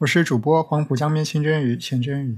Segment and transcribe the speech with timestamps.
[0.00, 2.34] 我是主播黄浦江面清蒸鱼钱蒸鱼。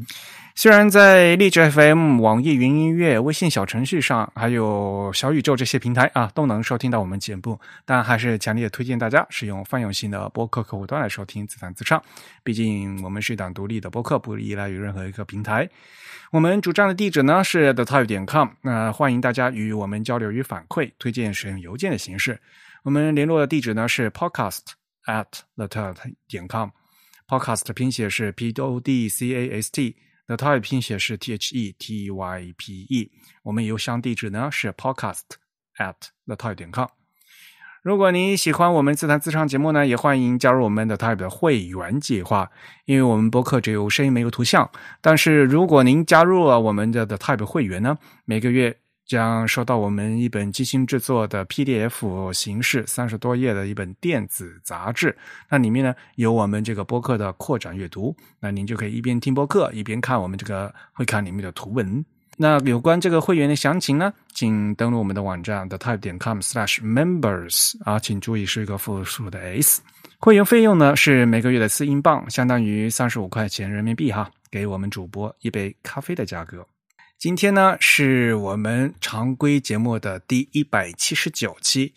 [0.56, 12.02] 虽然在荔枝 FM、网易云音乐、微信小程序上，还有小宇宙这些平台啊，都能收听到我们节目，但还是强烈推荐大家使用泛用型的播客客户端来收听自弹自唱。
[12.42, 15.70] 毕竟我们是一档独立的播客，不依赖于任何一个平台。
[16.32, 22.40] 我们主站的地址呢是 the type 点 com，那欢迎大家与我们交流与反馈，推荐使用邮件的形式。
[22.82, 24.62] 我们联络的地址呢是 podcast
[25.06, 25.94] at the type
[26.26, 26.70] 点 com。
[27.28, 32.54] Podcast 的拼写是 P O D C A S T，The Type 拼写是 T H E T Y
[32.56, 33.10] P E。
[33.42, 35.22] 我们邮箱地址呢是 Podcast
[35.78, 35.94] at
[36.26, 36.88] The Type 点 com。
[37.82, 42.50] 如果您喜欢我们自弹自唱节目呢，也欢迎加入我们的 Type 的会员计划。
[42.84, 44.70] 因为我们播客只有声音没有图像，
[45.00, 48.81] 但是如果您加入了我们的 The Type 会员呢，每个月。
[49.06, 55.16] 将收到我们一本精心制作的 PDF 形式三十多页的一本电子杂志，
[55.48, 62.04] 那里面呢有我们这个播客的扩展阅读，那您就可以一边听播客一边看我们这个会刊里面的图文。
[62.38, 69.82] 那有关这个会员的详情呢，请登录我们的网站 thetype 点 com/slash/members 啊，请注意是一个复数的 s。
[70.18, 76.66] 会员费用呢是每个月的四英镑，相当于三十五块钱人民币哈，给我们主播一杯咖啡的价格。
[77.22, 81.94] 今天呢，是我们常规节目的第一百七十九期。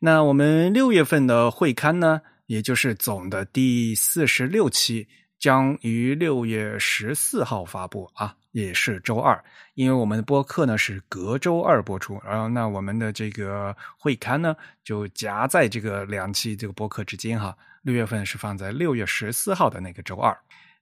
[0.00, 5.08] 那我们六月份的会刊呢，也就是总的第四十六期，
[5.38, 9.42] 将于六月十四号发布啊，也是周二。
[9.72, 17.56] 因为我们的播客呢是隔周二播出，然后那我们的这个会刊呢就夹在这个两期这个播客之间哈。
[17.80, 20.36] 六月份是放在六月十四号的那个周二。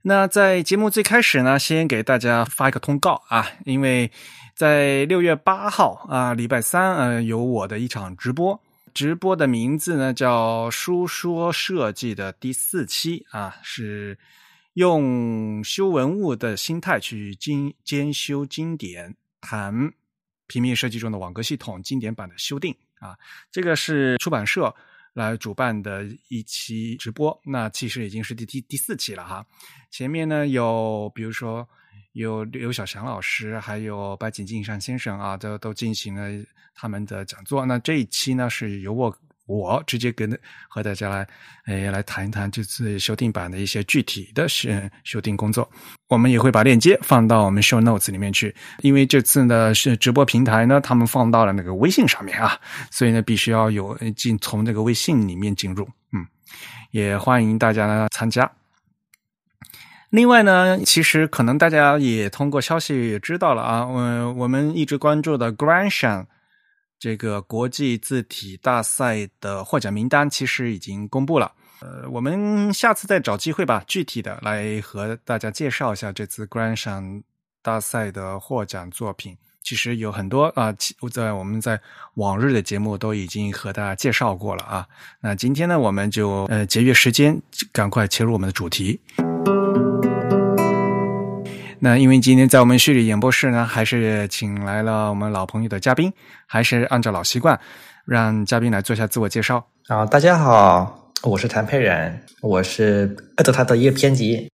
[0.07, 4.11] 那在节目最开始呢，先给大家发一个通告啊，因为
[4.55, 8.61] 在六月八号啊，礼拜三，呃，有我的一场直播，
[8.93, 14.19] 直播的名字呢叫“书说设计”的第四期啊，是
[14.75, 19.91] 用修文物的心态去精兼修经典，谈
[20.47, 23.17] 平面设计中的网格系统经典版的修订啊，
[23.51, 24.75] 这个是出版社。
[25.15, 29.45] 来主办的一期直播，那其实已经是第第第四期了哈。
[29.91, 31.67] 前面呢有，比如说
[32.13, 36.29] 有刘小祥老师，还有白井静山先生啊，都都进行了
[36.75, 37.65] 他们的讲座。
[37.65, 39.19] 那这一期呢是由我。
[39.47, 40.39] 我直接跟
[40.69, 41.29] 和大家来，
[41.67, 44.71] 诶，来谈一谈这次修订版的一些具体的修
[45.05, 45.71] 修订工作。
[46.09, 52.59] 我们也会把链接放到我们 show notes 里面去，因为这次呢是直播平台呢，他们放到了那个微信上面啊，
[52.91, 55.87] 所以呢必须要有进从这个微信里面进入。
[56.13, 56.27] 嗯，
[56.91, 58.51] 也欢迎大家呢参加。
[60.09, 66.27] 另外呢，其实可能大家也通过消息也知道了啊，我，我们一直关注的 Grandson。
[67.05, 77.23] 这个国际字体大赛的获奖名单其实已经公布了，呃，我们下次再找机会吧，具体的来和大家介绍一下这次 Grand
[77.61, 79.37] 大赛的获奖作品。
[79.63, 80.75] 其实有很多啊，
[81.13, 81.79] 在我们在
[82.15, 84.87] 往日的节目都已经和大家介绍过了啊。
[85.21, 87.39] 那今天呢，我们就呃节约时间，
[87.71, 88.99] 赶快切入我们的主题。
[91.85, 96.11] 那因为今天在我们旭里演播室呢，还是请来了我们老朋友的嘉宾，
[96.47, 97.61] 还是按照老习惯，
[98.07, 99.63] 让嘉宾来做一下自我介绍。
[99.89, 104.51] 啊，大家好，我是谭佩然，我是艾特他的一个编辑。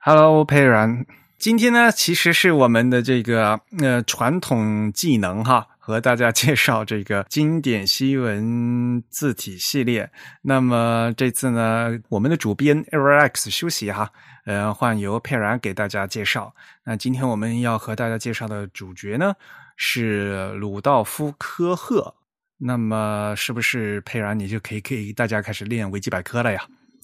[0.00, 1.04] Hello，佩然，
[1.40, 10.10] 今天呢，其实是我们的这个呃传统技能哈，和大家 介绍这个经典西文字体系列。
[10.42, 14.10] 那么这次呢，我们的主编 Alex 休息哈。
[14.46, 16.54] 呃，换由佩然给大家介绍。
[16.84, 19.34] 那今天我们要和大家介绍的主角呢
[19.76, 22.14] 是鲁道夫·科赫。
[22.56, 26.62] 那么，是不是佩然你就可以给大家开始练维基百科了呀？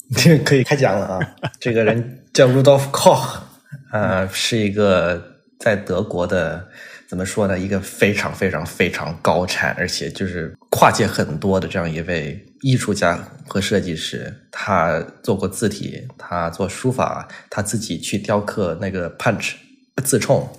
[0.17, 1.35] 这可以开讲了啊！
[1.59, 3.39] 这个人叫 Rudolf Koch，
[3.91, 6.69] 呃，是一个在德国的，
[7.07, 7.57] 怎么说呢？
[7.57, 12.43] 一个非常非常非常高产，而且就是跨界很多的这样一位。
[12.61, 13.15] 艺术家
[13.47, 19.53] 和设计师，他做过字体，他做书法，他自己去雕刻那个 punch
[20.03, 20.49] 字冲，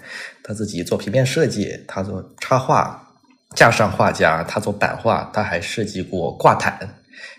[0.45, 3.05] 他自己做平面设计，他做插画，
[3.57, 6.79] 架上画家，他做版画，他还设计过挂毯，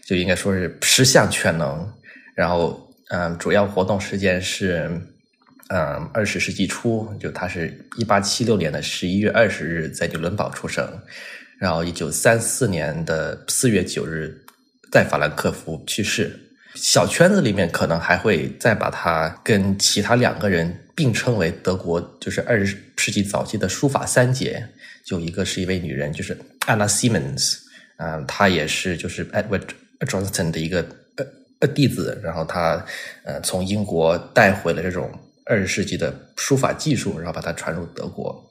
[0.05, 1.89] 就应该说是十项全能。
[2.35, 4.91] 然后，嗯，主要活动时间是，
[5.69, 10.87] 嗯，二十世纪初，就他是一八七六年的十一月二十日在纽伦堡出生。
[11.59, 14.33] 然后一九三四年的四月九日
[14.91, 16.39] 在法兰克福去世。
[16.75, 24.65] 小圈子里面可能还会再把他跟其他两个人并称为德国就是二十世纪早期的书法三杰，
[25.03, 27.57] 就一个是一位女人，就是 Anna Siemens，
[27.97, 29.67] 嗯，她也是就是 Edward
[29.99, 30.81] Johnston 的一个
[31.17, 31.25] 呃
[31.59, 32.85] 呃弟子，然后她
[33.23, 35.11] 呃从英国带回了这种
[35.49, 38.49] 二十世纪的书法技术，然后把它传入德国。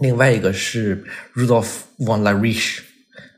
[0.00, 1.04] 另外一个是
[1.34, 1.66] Rudolf
[1.98, 2.82] von l a r i c h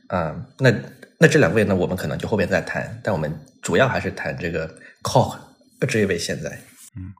[0.07, 0.73] 啊，那。
[1.21, 3.29] 那这两位呢，我们可能就后边再谈，但我们
[3.61, 4.73] 主要还是谈这个
[5.03, 5.37] Koch
[5.85, 6.49] 这一位现在。
[6.95, 7.11] 嗯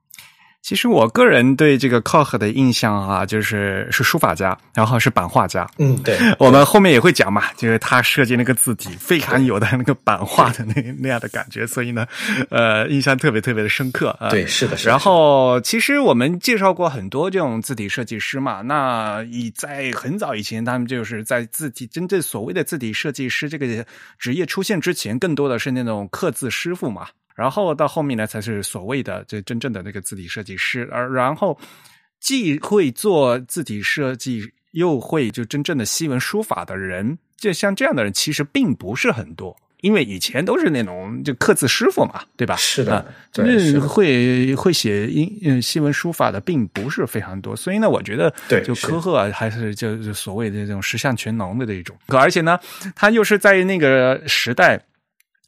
[0.61, 5.67] 其实我个人对这个 Koch 的印象啊，就是是书法家，然后是版画家。
[5.77, 6.17] 嗯，对。
[6.37, 12.05] 我们后面也会讲嘛，就是他设计那个字体非常有的那个版画的那那样的感觉，所以呢，
[12.49, 14.29] 呃，印象特别特别的深刻啊。
[14.29, 14.91] 对，是的，是的。
[14.91, 23.85] 然后，其实我们介绍过很多这种字体设计师嘛，那以在很早以前，他们就是在字体真正所谓的字体设计师这个
[24.19, 27.07] 职业出现之前，更多的是那种刻字师傅嘛。
[27.39, 31.57] 然后到后面呢，才是所谓的这真正的那个字体设计师，而然后
[32.19, 42.57] 既会做字体设计，又会就真正的西文书法的人，就像这样的人其实并不是很多，因为以前都是那种就刻字师傅嘛，对吧？
[42.57, 52.59] 是的，就是会会写英嗯西文书法的并不是非常多，所以呢，我觉得对，就科赫还是就所谓的这种十项全能的这种，而且呢，
[52.93, 54.77] 他又是在那个时代。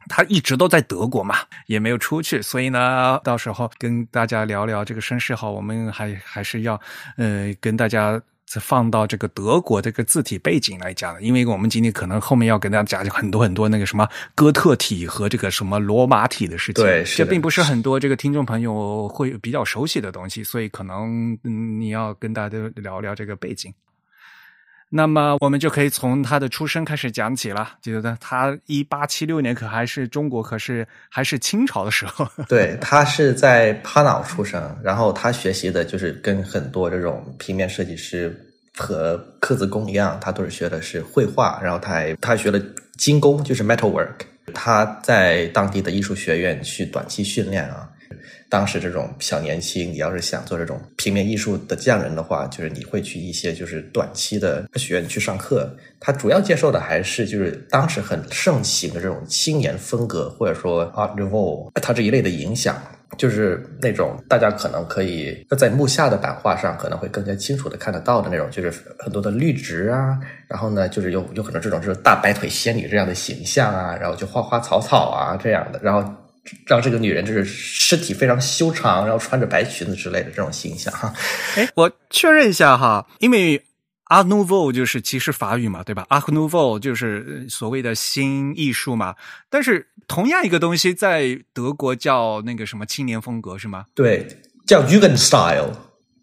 [0.07, 1.35] 他一直都在德国嘛，
[1.67, 6.79] 也没有出去，所以呢，到时候跟大家聊聊这个声势好，我们还还是要，
[7.17, 8.21] 呃，跟大家
[8.59, 14.05] 放到这个德国这个字体背景来讲，因为我们今天可能后面要跟大家讲很多很多那个什么
[14.35, 23.73] 哥特体和这个什么罗马体的事情，对，这并不是很多这个听众朋友会比较熟悉的东西，所以可能嗯，你要跟大家聊聊这个背景。
[24.93, 27.77] 那么我们就可以从他的出生开始讲起了。
[27.81, 32.27] 觉得他一八七六年可还是中国，可是还是清朝的时候。
[32.49, 38.37] 对他是在帕瑙出生，然后他学习的就是跟很多这种平面设计师
[38.75, 42.61] 和刻字工一样，他都是学的是绘画，然后他还他学了
[42.97, 44.25] 精工，就是 metal work。
[44.53, 47.87] 他在当地的艺术学院去短期训练啊。
[48.51, 55.73] 当时这种小年轻，你要是想做这种平面艺术的匠人的话，就是你会去一些就是短期的学院去上课。
[56.01, 62.75] 他主要接受的还是就是当时很盛行的这种青年风格，或者说 Art Nouveau，他这一类的影响，
[63.17, 70.19] 就是那种大家可能可以在木下的版画上可能会更加清楚的看得到的那种，就是很多的绿植啊，
[70.49, 76.03] 然后呢，就是有有可能这种就是大白腿仙女这样的形象啊，然后就花花草草啊这样的，然后。
[76.65, 81.13] 让这个女人就是身体非常修长，然后穿着白裙子之类的这种形象哈。
[81.55, 83.59] 哎，我确认一下哈，因为
[84.09, 89.15] Art Nouveau 就是其实法语嘛，对吧？Art Nouveau 就是所谓的新艺术嘛。
[89.49, 93.85] 但是同样一个东西在德国叫那个什么青年风格是吗？
[93.93, 94.27] 对，
[94.65, 95.71] 叫 Jugendstyle。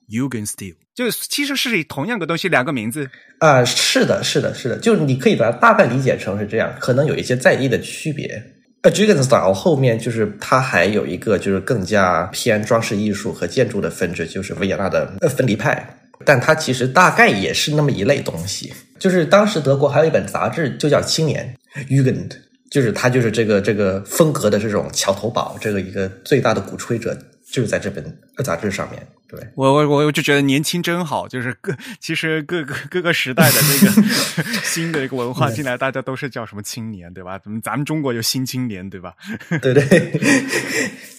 [0.09, 3.11] Jugendstil，就其实是同样的东西，两个名字
[3.41, 3.63] 啊。
[3.63, 8.43] 是的，是的，是的，就是你可以把它大概理解成是这样，可能有一些在意的区别。
[8.83, 15.97] 呃，Jugendstil 后面就是它还有一个就是更加偏装饰艺术和建筑的分支，就是维也纳的分离派。
[16.25, 18.73] 但它其实大概也是那么一类东西。
[18.99, 21.55] 就是当时德国还有一本杂志，就叫《青年》
[21.89, 22.31] ，Jugend，
[22.71, 27.17] 就是他就是这个这个风格的这种桥头堡，这个一个最大的鼓吹者。
[27.51, 28.05] 就是在这本
[28.45, 34.09] 杂志上面，对我我我就觉得年轻真好，就是各 其实各个各个时代的这个
[34.63, 37.39] 新的一个文化进来，大家都是叫什么青年，对吧？
[37.39, 39.15] 怎么咱们中国有新青年，对吧？
[39.63, 39.83] 对对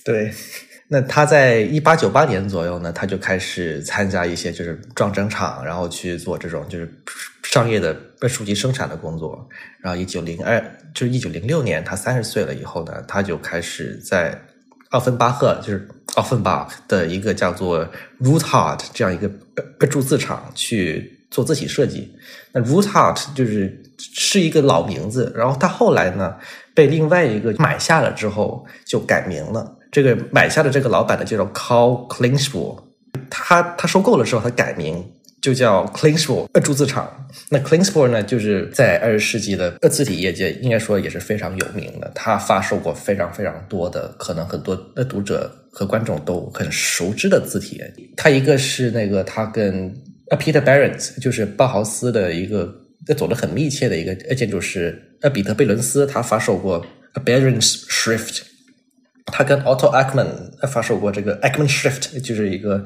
[0.06, 0.32] 对。
[0.88, 6.92] 那他在一八九八年左右呢，他就开始参加一些就是撞针厂，然后去做这种就是
[7.44, 7.96] 商业的
[8.28, 9.50] 书籍生产的工作。
[9.80, 10.60] 然后一九零二
[10.94, 14.40] 就是一九零六年，他三十岁了以后呢，他就开始在。
[14.90, 17.88] 奥芬巴赫就是 often bark 的一个叫做
[18.20, 19.30] Roothart 这样一个
[19.80, 22.14] 呃注字厂去做字体设计。
[22.52, 26.36] 那 Roothart 就是是一个老名字，然后他后来呢
[26.74, 29.78] 被另外一个买下了之后就改名了。
[29.92, 32.84] 这个买下的这个老板呢叫做 Carl Klingsbo，
[33.30, 35.12] 他他收购了之后他改名。
[35.42, 37.28] 就叫 Klingsborg 呃铸字厂。
[37.50, 42.12] 那 Klingsborg 呢，就是在二十世纪的字体业界，应该说也是非常有名的。
[42.14, 47.82] 他发售过非常非常多的，可能很多的读者和观众都很熟知的字体。
[48.18, 49.94] 他一个是那个他跟
[50.40, 52.74] Peter Behrens，就是包豪斯的一个
[53.16, 56.86] 走得很密切的一个呃建筑师，呃，彼得贝伦斯，他发售过
[57.26, 58.42] Behrens Shrift。
[59.28, 62.84] 他跟 Otto Eckmann 发售过这个 Ackman Shrift，就是一个。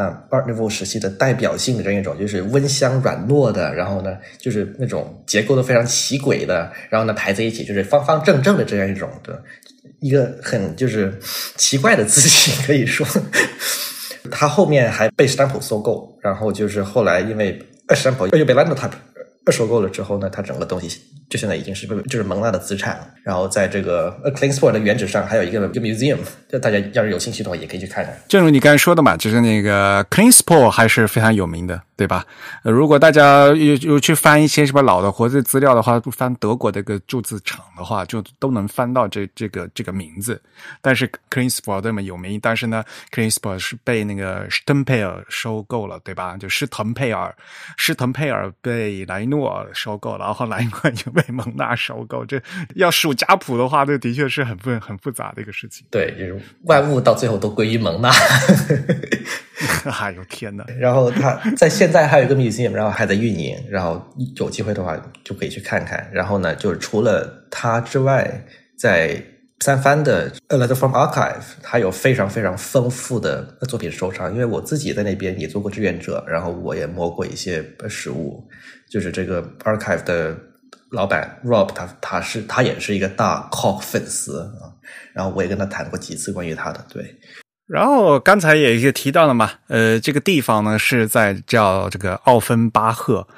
[0.00, 9.42] 啊 Art Nouveau 时期的代表性的这样一种，就是温香软糯的，然后呢，就是那种结构都非常奇诡的，然后呢排在一起就是方方正正的这样一种的
[10.00, 11.12] 一个很就是
[11.56, 13.06] 奇怪的字体，可以说。
[14.30, 18.68] 他后面还被 Stampo 搜购，然后就是后来因为 Stamp 又被兰
[19.50, 23.08] 收购了之后呢，他整个东西就现在已经是被就是蒙纳的资产了。
[23.22, 26.18] 然后在这个 c l e a n Sport 的原址上还有一个一个 museum，
[26.48, 28.16] 就大家要是有兴趣的话也可以去看看。
[28.28, 31.80] 正如你刚才说的嘛，就是那个 Clean Sport 还是非常有名的。
[32.00, 32.24] 对吧？
[32.62, 40.40] 如果大家有有去翻一些什么老的活字资料的话，翻德国的一个铸字厂的话，就都能翻到这这个这个名字。
[40.80, 42.82] 但是 clean sport 这么有名，但是呢
[43.12, 46.38] ，clean sport 是被那个施滕佩尔收购了，对吧？
[46.38, 47.36] 就施滕佩尔，
[47.76, 49.39] 施滕佩尔被莱诺
[49.72, 50.72] 收购了，然后莱诺
[51.04, 52.24] 又被蒙纳收购。
[52.24, 52.40] 这
[52.74, 55.86] 要数家谱的话，这的确是很复很复杂的一个事情。
[55.90, 58.10] 对，就是万物到最后都归于蒙纳。
[60.00, 60.64] 哎呦天哪！
[60.78, 64.02] 然后他在现在还有一个 museum，然后还在运营，然后
[64.36, 66.08] 有机会的话就可以去看看。
[66.12, 68.42] 然后呢，就是除了他之外，
[68.76, 69.22] 在
[69.60, 74.32] 三藩的 A Letter from Archive，他有非常非常丰富的作品收藏。
[74.32, 78.48] 因为我自己在那边也做过志愿者，然后我也摸过一些实物。
[78.90, 80.36] 就是这个 Archive 的
[80.90, 84.72] 老板 Rob，他他是他也是一个大 Cock 粉丝啊。
[85.12, 87.04] 然后我也跟他谈过几次关于他的对。
[87.66, 93.28] 然后刚才也就提到了嘛，呃，这个地方呢是在叫这个奥芬巴赫，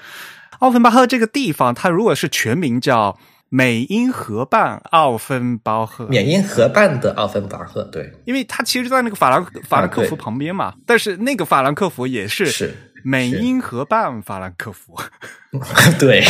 [0.60, 3.18] 奥芬巴赫这个地方，它如果是全名叫
[3.54, 12.74] 美英合办奥芬巴赫，缅因合办的奥芬巴赫，对，因为它其实在那个法兰法兰克福旁边嘛，但是那个法兰克福也是是。
[13.04, 14.96] 美英合办法兰克福，
[15.98, 16.22] 对，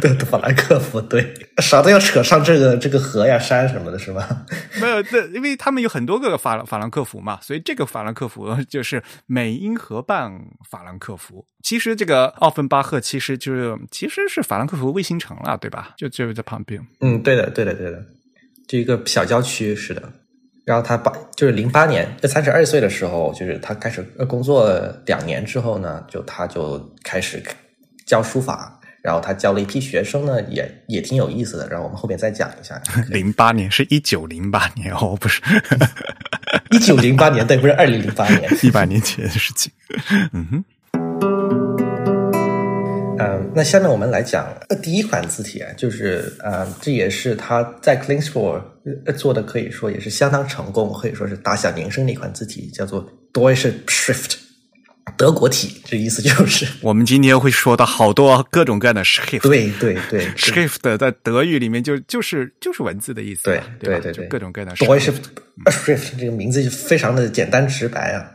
[0.00, 4.44] 对法兰克福，对，啥都要扯上这个这个河呀、山什么的，是吧？
[4.80, 10.32] 没有，这因为他们有很多个法法兰克福嘛，所以这个法兰克福就是美英合办
[10.68, 11.46] 法兰克福。
[11.62, 15.94] 其实这个奥芬巴赫其实就是其实是法兰克福卫星城了，对吧？
[15.96, 16.80] 就就在旁边。
[17.00, 18.04] 嗯，对的，对的，对的，
[18.68, 20.02] 就一个小郊区，是的。
[20.64, 24.70] 然后他八就是零八年，在三十二岁的时候，就是他开始工作
[25.04, 27.42] 两年之后呢，就他就开始
[28.06, 31.68] 教书法，然后他教了一批学生呢，也也挺有意思的。
[31.68, 32.80] 然后我们后面再讲一下。
[33.10, 35.42] 零八年是一九零八年哦，不是
[36.72, 39.70] 一九零八年，对，不是二零零八年， 一百年前的事情。
[40.32, 40.64] 嗯哼。
[43.18, 44.46] 嗯，那下面我们来讲
[44.82, 48.60] 第一款字体啊，就是呃，这也是他在 c l e a n s p o r
[49.06, 54.34] t 做的，可以说也是相当成功，可以说是打响名声的一款字体，叫做 Deutsche Schrift，
[55.16, 55.80] 德国体。
[55.84, 59.42] 这意思就是我们今天会说到好多各种各样的 Schrift。
[59.42, 63.44] 对对对，Schrift 在德语里面就就是就是文字的意思。
[63.44, 65.14] 对对对对，各种各样的 Deutsche
[65.66, 68.30] Schrift 这个名字就非常的简单直白啊。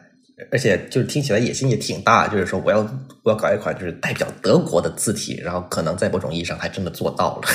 [0.51, 2.79] 而且就是听起来野心也挺大，就是说我要
[3.23, 7.47] 我要搞一款就是代表德国的字体，然后可能在某种意义上还真的做到了。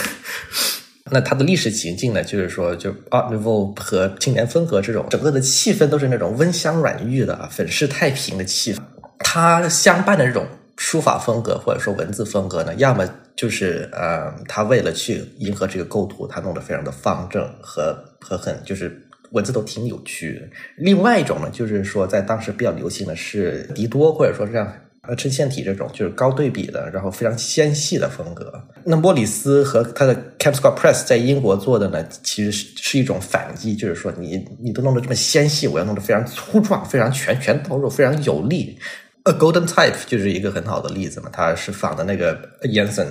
[1.10, 8.78] 那它的历史情境呢，就是说就 Art novel 和青年风格这种整个的气氛都是那种温香软玉的粉饰太平的气氛。
[9.18, 19.03] 它相伴的这种书法风格或者说文字风格呢，要么就是呃，他为了去迎合这个构图，他弄得非常的方正和和很就是。
[19.34, 20.48] 文字都挺有趣的。
[20.76, 24.72] 另外一种呢，就是说在当时比较流行的是迪多，或者说这样
[25.02, 28.52] 呃衬线体这种，就是高对比的，然后非常纤细的风格。
[28.84, 38.78] 那莫里斯和他的 Camp Scott Press 在英国做的呢，其实是是一种反击，就是说你你都弄得这么纤细，我要弄得非常粗壮、非常拳拳到肉、非常有力。
[39.24, 43.06] A Golden Type 就是一个很好的例子嘛，它是仿的那个 Jensen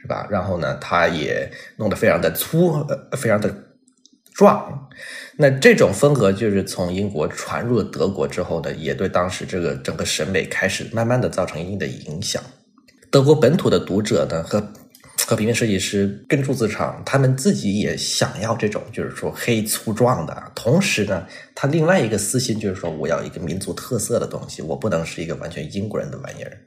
[0.00, 0.26] 是吧？
[0.30, 3.54] 然后呢，它也弄得非常的粗，非常的
[4.34, 4.86] 壮。
[5.38, 12.42] 那这种风格就是从英国传入德国之后呢，也对当时这个整个审美开始慢慢的造成一定的影响。
[13.10, 14.66] 德国本土的读者呢，和
[15.26, 20.52] 和平面设计师跟铸字厂，他们自己也想要这种，就是说黑粗壮的。
[20.54, 26.58] 同时呢，他另外一个私心就是说，我要一个民族特色的东西，我不能是一个完全英国人的玩意儿。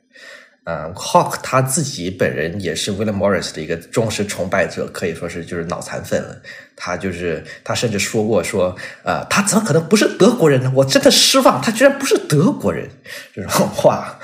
[0.70, 6.38] 嗯，Hawk 他自己本人也是 William Morris 的一个忠实崇拜者，可以说是就是脑残粉了。
[6.76, 10.72] 他就是他甚至说过说，呃，他怎么可能不是德国人呢？
[10.76, 12.88] 我真的失望，他居然不是德国人。
[13.34, 14.20] 这种话，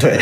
[0.00, 0.18] 对，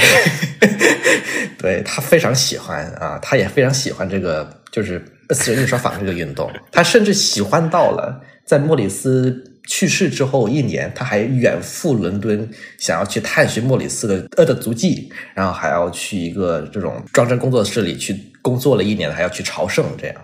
[1.56, 9.46] 对他非常喜欢啊，他也非常喜欢这个就是私人印刷坊这个运动，他甚至喜欢到了在莫里斯。
[9.67, 12.49] 去世之后一年，他还远赴伦敦，
[12.79, 19.85] 想要去探寻莫里斯的呃的足迹，然后还要去一个这种装帧工作室里去工作了一年，还要去朝圣。
[19.97, 20.17] 这样，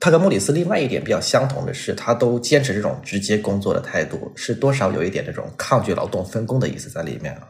[0.00, 7.48] 他跟莫里斯另外一点比较相同的是，他都坚持这种直接工作的态度，是多少有一点这种抗拒劳动分工的意思在里面啊。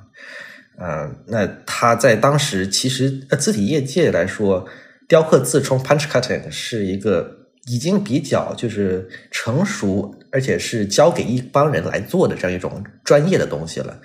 [0.81, 4.67] 嗯，那他在当时其实呃字体业界来说，
[5.07, 13.99] 雕刻自冲 （punch cutting） 是一个已经比较就是成熟，而且是交给一帮人来做的这样一种专业的东西了。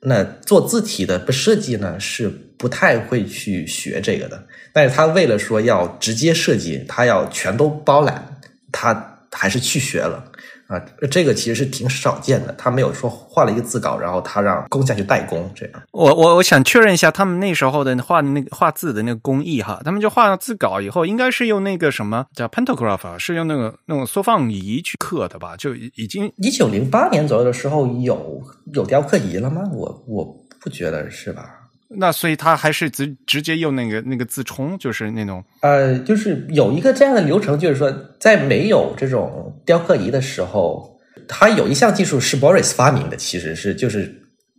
[0.00, 4.44] 那做字体的不设计呢，是不太会去学这个的。
[4.72, 8.40] 但是他为了说要直接设计，他要全都包揽，
[8.72, 10.31] 他还是去学了
[10.72, 10.82] 啊。
[11.10, 12.54] 这个其实是挺少见的。
[12.56, 15.82] 他没有说画了一个字稿，然后他让工匠去代工这样。
[15.92, 25.56] 我我我想确认一下，他们那时候的画的那个画字的那个工艺哈，他们就画了字稿以后，应该是用那个什么叫 pantograph，是用那个那种缩放仪去刻的吧？
[25.56, 29.62] 就已经一九零八年左右的时候有有雕刻仪了吗？
[29.72, 30.24] 我我
[30.60, 31.61] 不觉得是吧？
[31.96, 44.12] 那所以他还是直直接用那个那个自冲，就是那种呃，就是有一个这样的流程，就是说在没有这种雕刻仪的时候，它有一项技术是 Boris 发明的，其实是就是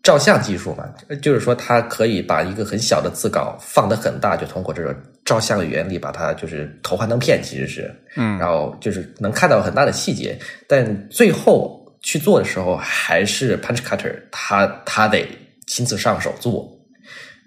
[0.04, 0.86] 照相技术嘛，
[1.22, 4.94] 就是说它可以把一个很小的字稿放得很大，就通过这种
[5.26, 10.38] 照相的原理把它就是投幻灯片，其实是嗯，然后就是能看到很大的细节，
[10.68, 15.28] 但最后去做的时候还是 Punch Cutter，他他得
[15.66, 16.70] 亲自上手做。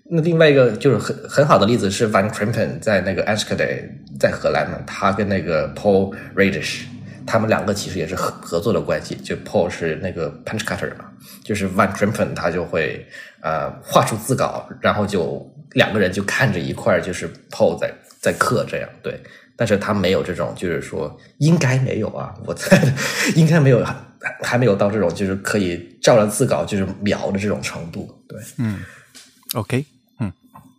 [0.08, 6.82] 那另外一个就是很很好的例子是 Van Krimpen 在那个 Enschede 在荷兰嘛，他跟那个 Paul Radish，
[7.26, 9.14] 他们两个其实也是合合作的关系。
[9.16, 11.06] 就 Paul 是那个 punch cutter 嘛，
[11.44, 13.04] 就是 Van Krimpen 他就会
[13.40, 19.20] 呃画出字稿，然后就两个人就看着一块儿，就是 Paul 在在刻这样对。
[19.58, 22.78] 但是他没有这种，就是说应该没有啊，我猜
[23.34, 23.82] 应该没有，
[24.42, 28.06] 还没有到这种就是可以照着字稿就是描的这种程度。
[28.28, 28.80] 对，嗯
[29.54, 29.84] ，OK。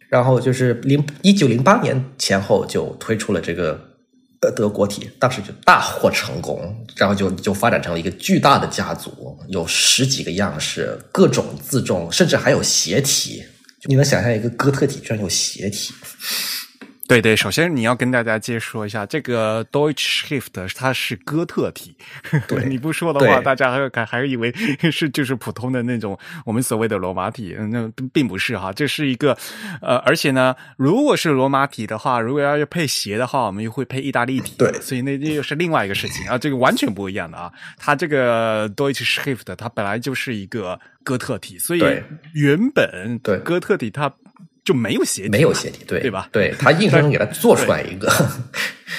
[0.10, 3.80] 然后就是零一九零八年前后就推出了这个
[4.42, 13.44] 呃德国体，当时就大获成功，然后就就发展成了一个巨大的家族，有十几个样式，各种自重，甚至还有斜体。
[13.84, 15.94] 你能想象一个哥特体居然有斜体？
[17.08, 21.96] 对对，首先你要跟大家介说一下，这个 Deutsch Schrift 它是哥特体。
[22.50, 24.54] 对，你不说的话，大家还会还以为
[24.92, 28.74] 是就是普通的那种我们所谓的罗马体，那并不是哈。
[28.74, 29.38] 这是一个
[29.82, 34.56] 呃，而且呢，如果是罗马体的话，如果要配鞋的话，我们又会配意大利体。
[34.58, 37.50] 对，所以那这又是另外一个事情啊，这个完全不一样的啊。
[37.78, 41.82] 它这个 Deutsch Schrift 它本来就是一个哥特体，所以
[42.34, 44.14] 原本对哥特体它。
[44.68, 46.28] 就没有斜体，没有斜体，对对吧？
[46.30, 48.12] 对他硬生生给他做出来一个。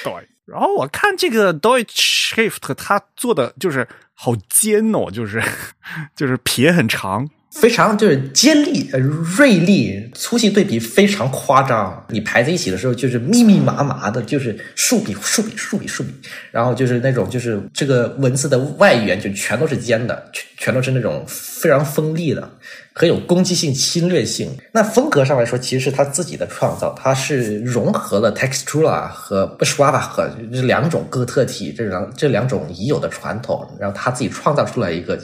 [0.03, 0.13] 对，
[0.47, 1.91] 然后我看这个 Deutsch
[2.33, 5.43] Schrift，他做的就是好尖哦，就是
[6.17, 7.29] 就是撇很长。
[7.61, 8.89] 非常就是尖利、
[9.37, 12.07] 锐利，粗细对比非常夸张。
[12.09, 16.11] 你排在一起的时候，就是密密麻麻的，就是竖笔、竖笔、竖笔、竖笔，
[16.53, 22.49] 然后就是那种就是这个文字的外缘就全都是尖的，全全都是那种非常锋利的，
[22.95, 24.57] 很有攻击性、侵略性。
[24.71, 35.19] 那风格上来说，其实是他自己的创造，他是融合了 Textura 和 b s h w a b a 和这两种哥特体这两这两种已有的传统，然后他自己创造出来一个。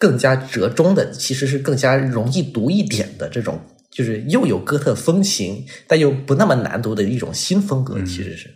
[0.00, 3.60] 更加折中的，其实是更加容易读一点的这种，
[3.90, 8.48] 就是又有哥特风情，但又不那么难读的一种新风格，其实是。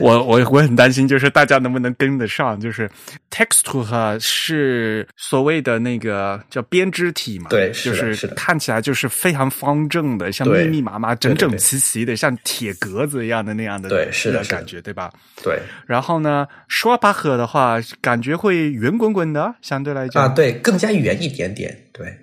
[0.00, 2.58] 我我我很担心，就是大家能不能跟得上？
[2.60, 2.88] 就是
[3.30, 7.46] texture 是所谓的那个叫编织体嘛？
[7.48, 15.10] 对，就是看起来就是非常方正的，像密密麻麻、整整齐齐的，像铁格子一样的那样的，对，是的感觉，对吧？
[15.42, 15.58] 对。
[15.86, 22.14] 然后呢，刷巴赫的话，感觉会圆滚滚的，相对来讲啊，对，更加圆一点点，对，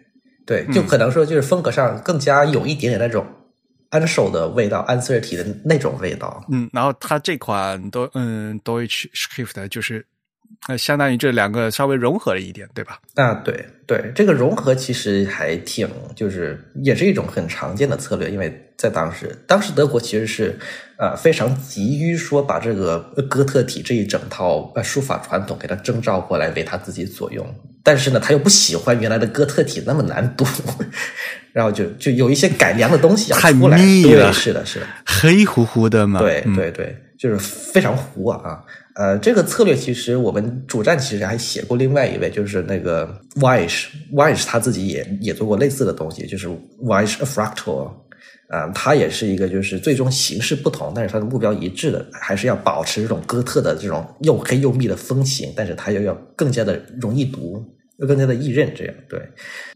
[0.46, 3.26] 对，就可能说就是风格上更加有一点点那种。
[3.90, 6.44] 安手的味道，安色体的那种味道。
[6.52, 10.06] 嗯，然后它这款都嗯，Deutsch Schrift 就是
[10.68, 13.00] 呃，相当于这两个稍微融合了一点，对吧？
[13.16, 20.58] 啊，对对，这个融合其实还挺，就是也是一种很常见的策略，因为在当时，当时德国其实是
[20.98, 27.46] 呃非常急于说把这个哥特体这一整套呃书法传统给它征召过来为他自己所用，
[27.84, 30.46] 但是呢，他又不喜欢原来的哥特体那么难读。
[31.56, 38.62] 然后就就有一些改良的东西要出来，对，是的，是的，黑乎乎的嘛，对对对，就是非常糊啊。
[38.96, 46.50] 呃，这个策略其实我们主战其实还写过另外一位，就是那个 Weish，Weish 他自己也也做过类似的东西，就是
[46.84, 47.90] Weish Fractal，
[48.50, 57.66] 啊，他也是一个就是最终形式不同，但是他的目标一致的，还是要保持这种哥特的这种又黑又密的风情，但是他又要更加的容易读。
[57.98, 59.22] 又更加的易认，这样对。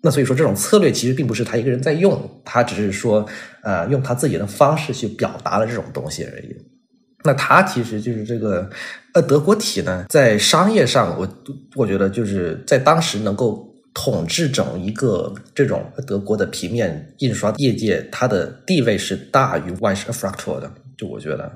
[0.02, 3.26] 那所以说，这种策略其实并不是他一个人在用，他只是说，
[3.64, 6.56] 呃，用他自己的方式去表达了这种东西而已。
[7.24, 8.70] 那他其实就是这个
[9.14, 11.28] 呃德国体呢，在商业上，我
[11.76, 20.72] 我觉得就是在当时能够统治整一个这种德国的平面印刷业界，它的地位是大于 Weiss Fraktur 的。
[21.00, 21.50] 就我觉得，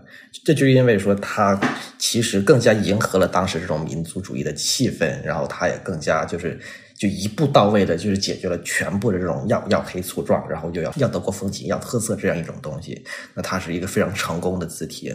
[0.46, 1.60] 这就因为说它
[1.98, 6.58] 其实更加迎合了当时这种民族主义的气氛，然后它也更加就是
[6.98, 13.04] 就一步到位的，就是解决了全部的这种要要黑粗壮，然后又要要德国风情、要特色这样一种东西。
[13.34, 15.14] 那它是一个非常成功的字体。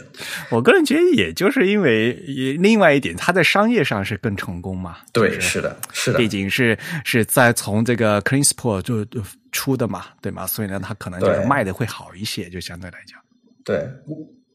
[0.50, 2.12] 我个人觉得，也就是因为
[2.60, 4.98] 另外一点，它在商业上是更成功嘛。
[5.10, 10.46] 对，是的，是的，毕竟是是在从这个 c l e a n s p o r t 就出的嘛，对吗？
[10.46, 13.18] 所以呢，它可能就是卖的会好一些，就相对来讲。
[13.68, 13.86] 对，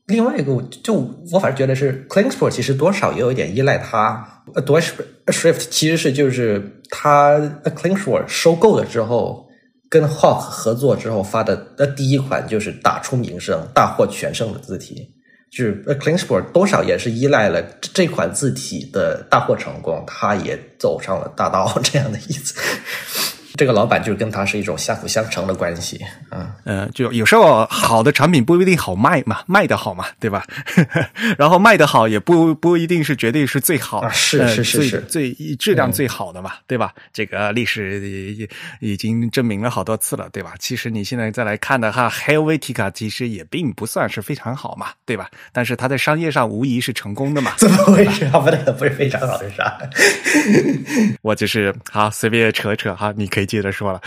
[0.08, 0.96] 另外一个就
[1.32, 4.28] 我反正觉得是，Clingsport 其实多少也有一点依赖它。
[4.66, 4.94] Deutsche
[5.28, 9.48] Schrift 其实是就是它，Clingsport 收购了之后，
[9.88, 15.08] 跟 Hock 合作之后发的那第一款就是打出名声、大获全胜的字体。
[15.52, 22.56] 就是 Clingsport 多少也是依赖了这款字体的大获成功，它也走上了大道 这样的意思。
[23.56, 26.00] 这个老板就是跟他是一种相辅相成的关系，
[26.32, 30.44] 嗯，呃，就有时候好的产品不一定好卖嘛，卖的好嘛，对吧？
[31.38, 36.94] 然后卖的好也不不一定是绝对是最好，是是是是最质量最好的嘛，对吧？
[37.14, 38.48] 这个历史
[38.80, 40.56] 已经证明了好多次了，对吧？
[40.58, 45.30] 其实你现在再来看的话，Helvetica 其实也并不算是非常好嘛，对吧？
[45.52, 47.54] 但是它在商业上无疑是成功的嘛？
[47.60, 48.26] 怎么回事？
[48.30, 49.78] 不对，不是非常好是啥？
[51.22, 53.43] 我就是好随便扯扯哈，你可以。
[53.46, 54.02] 接着说了，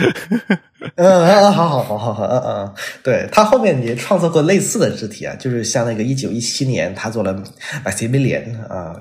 [0.96, 7.42] 嗯嗯，好好好好好，嗯嗯，对他后面也创作过类似的字体啊，就是像那个一九一七年他做了
[7.84, 8.94] Maximilian 啊，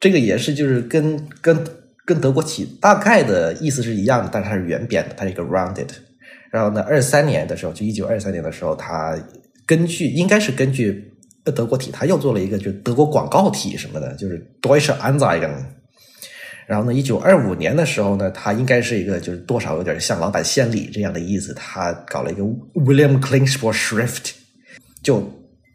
[0.00, 1.64] 这个也是就是跟跟
[2.04, 5.88] 跟德国体大概的意思是一样的，但是它是圆扁的，它是一个 rounded。
[6.50, 9.16] 然后呢，二三年的时候，就一九二三年的时候，他
[9.64, 11.12] 根据应该是根据
[11.54, 15.52] 德国体，他又做了一个就德国广告体什么的，就是 Deutsche Anzeigen。
[16.66, 21.52] 然后呢，一九二五年的时候呢，他应该是一个就是多少有点像老板献礼这样的意思。
[21.54, 22.42] 他搞了一个
[22.74, 24.30] William c l i n g s p o r Shrift，
[25.02, 25.22] 就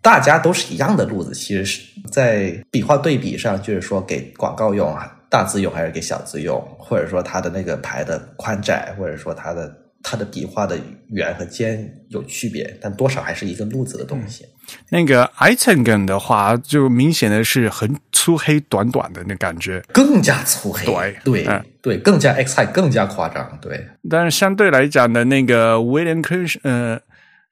[0.01, 1.33] 大家都是一样的路子。
[1.33, 10.79] 其实是在笔画对比上，就是说给广告用啊，大字用还是给小字用，或者说它的那个牌的宽窄，或者说它的它的笔画的
[11.09, 14.45] 圆和尖有区别，但多少还是一个路子的东西。
[14.89, 23.87] 那个 i t e n g e n 的话，就明显的是很粗黑短短的那感觉，更加粗黑，对对对，更加 X 更加夸张，对。
[24.09, 26.99] 但是相对来讲的那个 William 呃，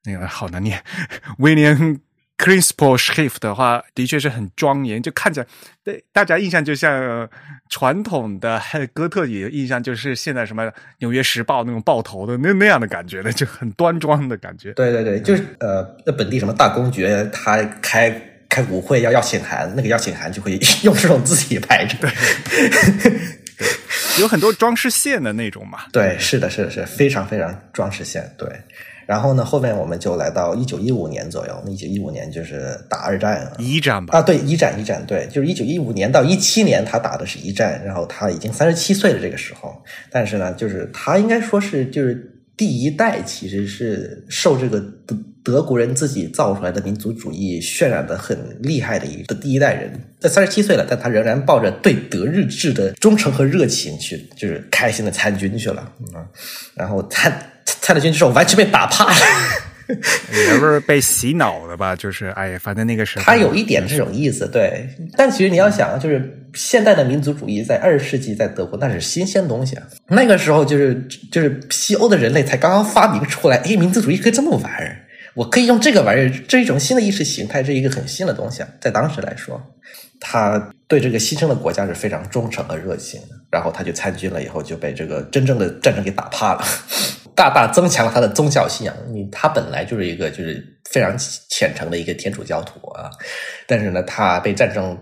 [0.03, 0.83] 那个好难念
[1.39, 1.99] ，William。
[2.37, 5.45] Crispo Schrift 的话，的确是很庄严，就看着
[5.83, 7.29] 对大家印象就像
[7.69, 8.61] 传统的
[8.93, 10.63] 哥特语印象，就是现在什么
[10.99, 14.73] 《纽约时报》那种爆头的那那样的感觉的，就很端庄的感觉。
[14.73, 18.11] 对对对，就是呃，那本地什么大公爵他开
[18.49, 22.11] 开舞会要邀请函，那个邀请函就会用这种字体排着，对，
[24.19, 25.85] 有很多装饰线的那种嘛。
[25.93, 28.47] 对，是的，是的，是非常非常装饰线，对。
[29.05, 31.63] 然后呢，后面我们就来到一九一五年左右。
[31.67, 34.17] 一九一五年就是打二战，一战吧？
[34.17, 37.83] 啊，对，一战，一战，对，就是一九一五年到一七年，他打的是一战。
[37.85, 39.75] 然后他已经三十七岁了这个时候，
[40.09, 49.91] 但是呢，就是他应该说是就是第一代，其实是受这个德德国人自己造出来的民族主义渲染的很厉害的一的第一代人。
[50.19, 55.91] 在三十七岁了，但他仍然抱着对德日志的忠诚和热情去，就是开心的参军去了。
[56.15, 56.25] 嗯，
[56.75, 57.51] 然后参。
[57.85, 59.15] 参了军之后，完全被打怕了，
[60.33, 61.95] 也不是被洗脑的吧？
[61.95, 64.89] 就是，哎，反正那个时候他有一点这种意思，对。
[65.15, 69.83] 但其实你要想，就是现代的民族主义在二十世纪在德国那是新鲜东西啊。
[70.07, 78.69] 那个时候就是就是西欧的人类才刚刚发明出来，哎，民族主义可以这么玩儿，我可以用这个玩意儿，这一种新的意识形态，是一个很新的东西啊。
[78.81, 79.61] 在当时来说，
[80.19, 83.27] 他对这个新生的国家是非常忠诚和热情的。
[83.51, 86.65] 然后他就参军了，以后就被这个真正的战争给打怕了。
[87.35, 88.95] 大大增强了他的宗教信仰。
[89.09, 91.15] 你他本来就是一个就是非常
[91.49, 93.09] 虔诚的一个天主教徒啊，
[93.67, 94.97] 但是呢，他被战争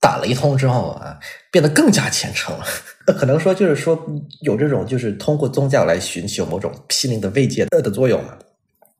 [0.00, 1.18] 打了一通之后啊，
[1.50, 2.64] 变得更加虔诚了。
[3.18, 4.06] 可能说就是说
[4.42, 8.36] 有这种就是通过宗教来寻求某种心灵的慰藉的作用嘛。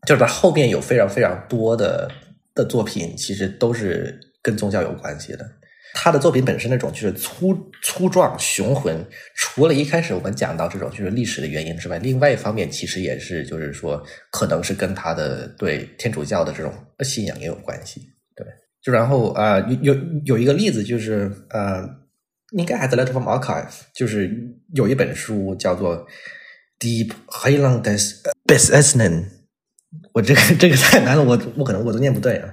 [0.06, 2.08] 就是他后面有非常非常多的
[2.54, 5.46] 的作品，其实都是跟宗教有关系的。
[5.94, 18.00] 他的作品本身那种就是粗粗壮雄浑，除了一开始我们讲到这种就是历史的原因之外，另外一方面其实也是就是说，可能是跟他的对天主教的这种信仰也有关系。
[18.36, 18.46] 对，
[18.82, 21.82] 就然后啊，有有有一个例子就是呃，
[22.52, 24.30] 应该还在 Letter from Archive，就是
[24.74, 26.06] 有一本书叫做
[26.78, 28.12] 《Deep Highlands
[28.46, 29.30] b e s e s n e n
[30.18, 32.48] 我这个这个太难了，我我可能我都念不对啊。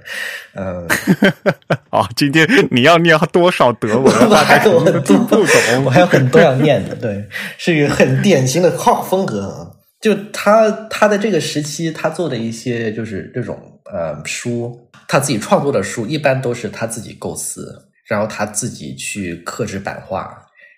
[0.54, 0.86] 呃，
[1.90, 4.04] 哦，今天你要念多少德文？
[4.30, 5.44] 我还有很多不懂，
[5.84, 6.94] 我还有很多要念的。
[6.94, 9.72] 对，是一个很典型的 Koch 风格啊。
[10.00, 13.58] 就他他在这个时期，他做的一些就是这种
[13.92, 20.30] 呃书，他自己创作的书，一般都是他自己构思，然后他自己去刻制版画，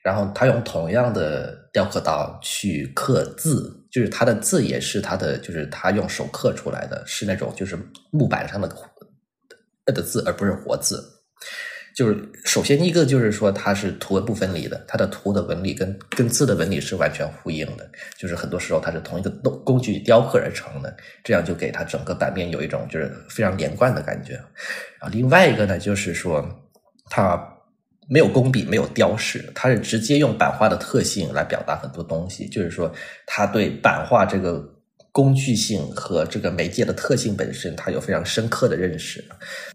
[0.03, 7.79] 然后他用同样的雕刻刀去刻字，就是他的字也是他的，就是他用手刻出来的，是那种就是
[8.11, 8.69] 木板上的
[9.87, 11.03] 的字，而不是活字。
[11.97, 24.37] 就是首先一个就是说它是图文不分离的，它的图的纹理跟跟字的纹理是完全呼应的，就是很多时候它是同一个工工具雕刻而成的，这样就给它整个版面有一种就是非常连贯的感觉。
[25.01, 26.47] 啊，另外一个呢就是说
[27.11, 27.37] 它
[28.09, 32.93] 没有工笔，没有雕饰，它是直接用版画的特性来表达很多东西，就是说
[33.27, 34.75] 它对版画这个。
[35.11, 39.25] 工具性和这个媒介的特性本身，他有非常深刻的认识。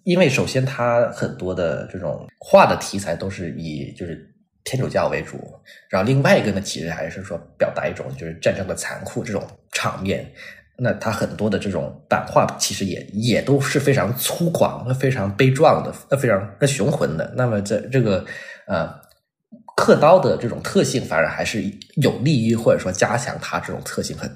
[0.04, 4.26] 因为首先，他很多的这种画的题材都是以就是
[4.64, 5.38] 天主教为主，
[5.90, 10.32] 然后另外一个呢，其实还是说表达一种就是战争的残酷这种场面。
[10.84, 17.34] 那他很多的这种版画其实也也都是非常粗犷、非常悲壮的、非常雄浑的。
[17.38, 18.24] 那么在这个
[18.68, 18.94] 呃
[19.76, 21.64] 刻刀的这种特性，反而还是
[21.96, 24.30] 有利于或者说加强它这种特性很。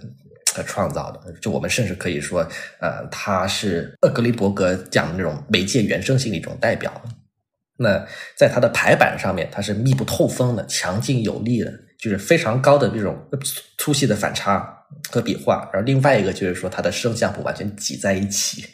[0.66, 2.42] 创造的，就我们甚至可以说，
[2.82, 6.92] 呃，他是厄格里伯格讲的那种媒介原生性的一种代表。
[7.78, 8.04] 那
[8.36, 13.16] 在他的排版上面，它是密不透风的、强劲有力的，就是非常高的这种
[13.78, 14.77] 粗细的反差
[15.10, 15.70] 和笔画。
[15.74, 18.66] 然后另外一个就是说，它的声像不完全挤在一起，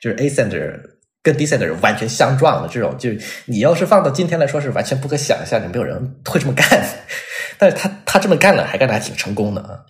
[0.00, 0.80] 就是 ascender
[1.22, 6.66] 跟 descender 完全相撞的这种，就是你要是放到今天来说是完全不可想象的，没有人会这么干。
[7.58, 9.80] 但是他他这么干了，还干的还挺成功的啊。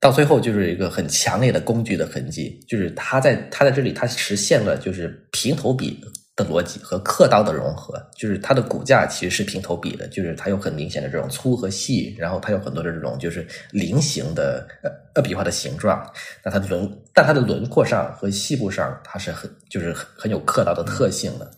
[0.00, 6.00] 到最后就是一个很强烈的工具的痕迹，就是他在他在这里，他实现了就是平头笔
[6.42, 16.04] 的逻辑和刻刀的融合，就是它的骨架其实是平头笔的，就是它有很明显的这种粗和细，然后它有很多的这种就是菱形的呃呃笔画的形状，
[16.44, 21.50] 那它的轮但它的轮廓上和细部上，它是很就是很很有刻刀的特性的。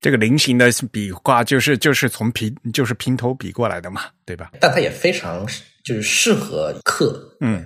[0.00, 4.52] 这个菱形的笔画就是就是从平就是平头笔过来的嘛，对吧？
[4.60, 5.44] 但它也非常
[5.84, 7.64] 就是适合刻，嗯。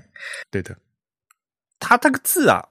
[0.50, 0.76] 对的，
[1.78, 2.62] 它这个字啊，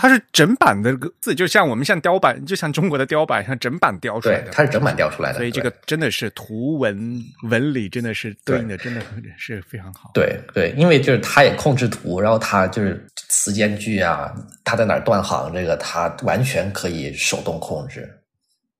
[0.00, 5.38] 它是整版的字，就像我们像雕版，就像中国的雕版，像整版雕出来的，它是整版雕出来的。
[5.38, 9.02] 所以这个真的是图文纹理，真的是对应的，真的
[9.36, 10.10] 是非常好。
[10.14, 14.32] 对对，因为就是它也控制图，然后它就是词间距啊，
[14.64, 18.08] 它在哪儿断行，这个它完全可以手动控制，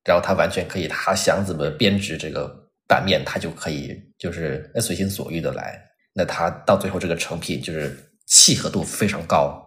[0.05, 2.49] 然后它完全可以，它想怎么编织这个
[2.87, 5.79] 版面，它就可以就是随心所欲的来。
[6.15, 9.65] 那它到最后这个成品就是契合度非常高。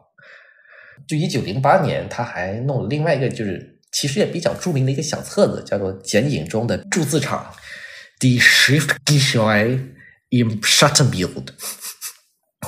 [1.07, 7.53] 就一九零八年，他还弄了另外一个，就是其实也比较著名的一个小册子，叫做《剪影中的铸字厂》
[8.19, 9.79] ，The Shift g e s h w i
[10.29, 11.47] im Schattenbild。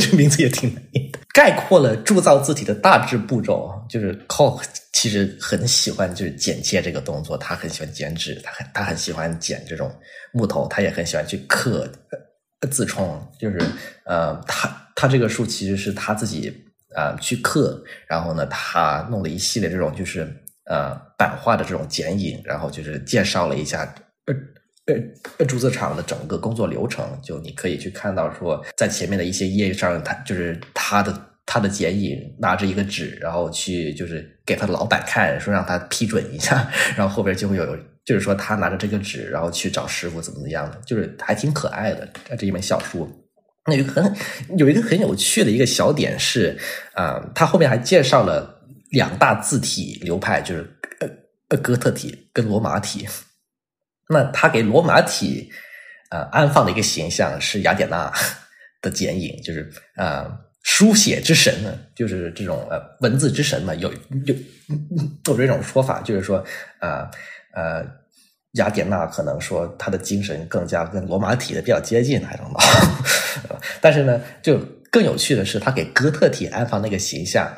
[0.00, 3.70] 这名字也挺难念的，概括了铸造字体的大致步骤。
[3.88, 9.94] 就是 Koch 其实很喜欢就是剪切这个动作，他很喜欢剪纸，他很他很喜欢剪这种
[10.32, 11.90] 木头，他也很喜欢去刻。
[12.70, 13.60] 自创就是
[14.06, 16.52] 呃，他他这个书其实是他自己
[16.94, 20.20] 呃去刻，然后呢，他弄了一系列这种就是
[20.66, 23.82] 呃版画的这种剪影，然后就是介绍了一下
[24.26, 24.34] 呃
[24.86, 24.94] 呃
[25.38, 27.06] 呃铸字厂的整个工作流程。
[27.22, 31.14] 就你可以去看到说，在前面的一些页上，他就是他的
[31.46, 37.76] 他的剪影，拿着一个纸，然后去就是给他老板看，说让他批准一下， 然后后边就会有。
[38.04, 42.08] 就是说，他拿着这个纸，然后去找师傅，怎么怎么样的，就是还挺可爱的。
[42.36, 43.08] 这一本小书，
[43.66, 44.16] 那有很
[44.58, 46.58] 有一个很有趣的一个小点是，
[46.94, 51.08] 啊，他后面还介绍了两大字体流派，就是呃
[51.48, 53.06] 呃哥特体跟罗马体。
[54.08, 55.50] 那他给罗马体
[56.10, 58.12] 啊安放的一个形象是雅典娜
[58.80, 63.92] 的剪影，就是啊书写之神呢，就是这种呃文字之神嘛，有
[64.26, 64.34] 有
[65.26, 66.44] 有这种说法，就是说
[66.78, 67.10] 啊。
[67.54, 67.84] 呃，
[68.52, 72.60] 雅典娜可能说她的精神更加跟罗马体的比较接近，还是什么？
[73.80, 74.58] 但是呢，就
[74.90, 77.50] 更有趣的是，他给哥特体安放那个形象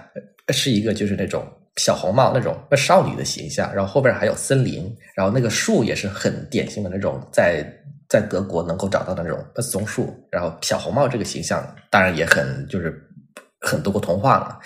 [0.51, 1.45] 是一个就是那种
[1.77, 7.67] 小红帽那种少女的形象，然后后边还有森林，然后那个树也是很典型的那种在
[8.09, 12.95] 在德国能够找到的那种松树，然后小红帽这个形象当然也很就是
[13.61, 14.61] 很多国童话了。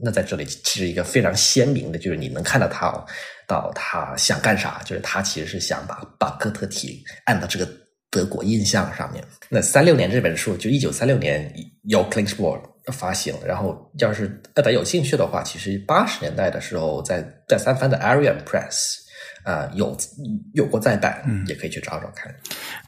[0.00, 3.04] 那在这里其实一个非常鲜明的，就是你能看到它哦。
[3.52, 4.80] 到他想干啥？
[4.82, 7.68] 就是他其实是想把把哥特体按到这个
[8.10, 9.22] 德国印象上面。
[9.50, 13.34] 那三六年这本书，就一九三六年由 Klingsborg 发行。
[13.44, 18.96] 然后要是大家有兴趣的话，其实八十年代的时候，在在三藩的 Arian Press
[19.44, 19.96] 啊、有
[20.54, 22.32] 有过再版，也可以去找找看。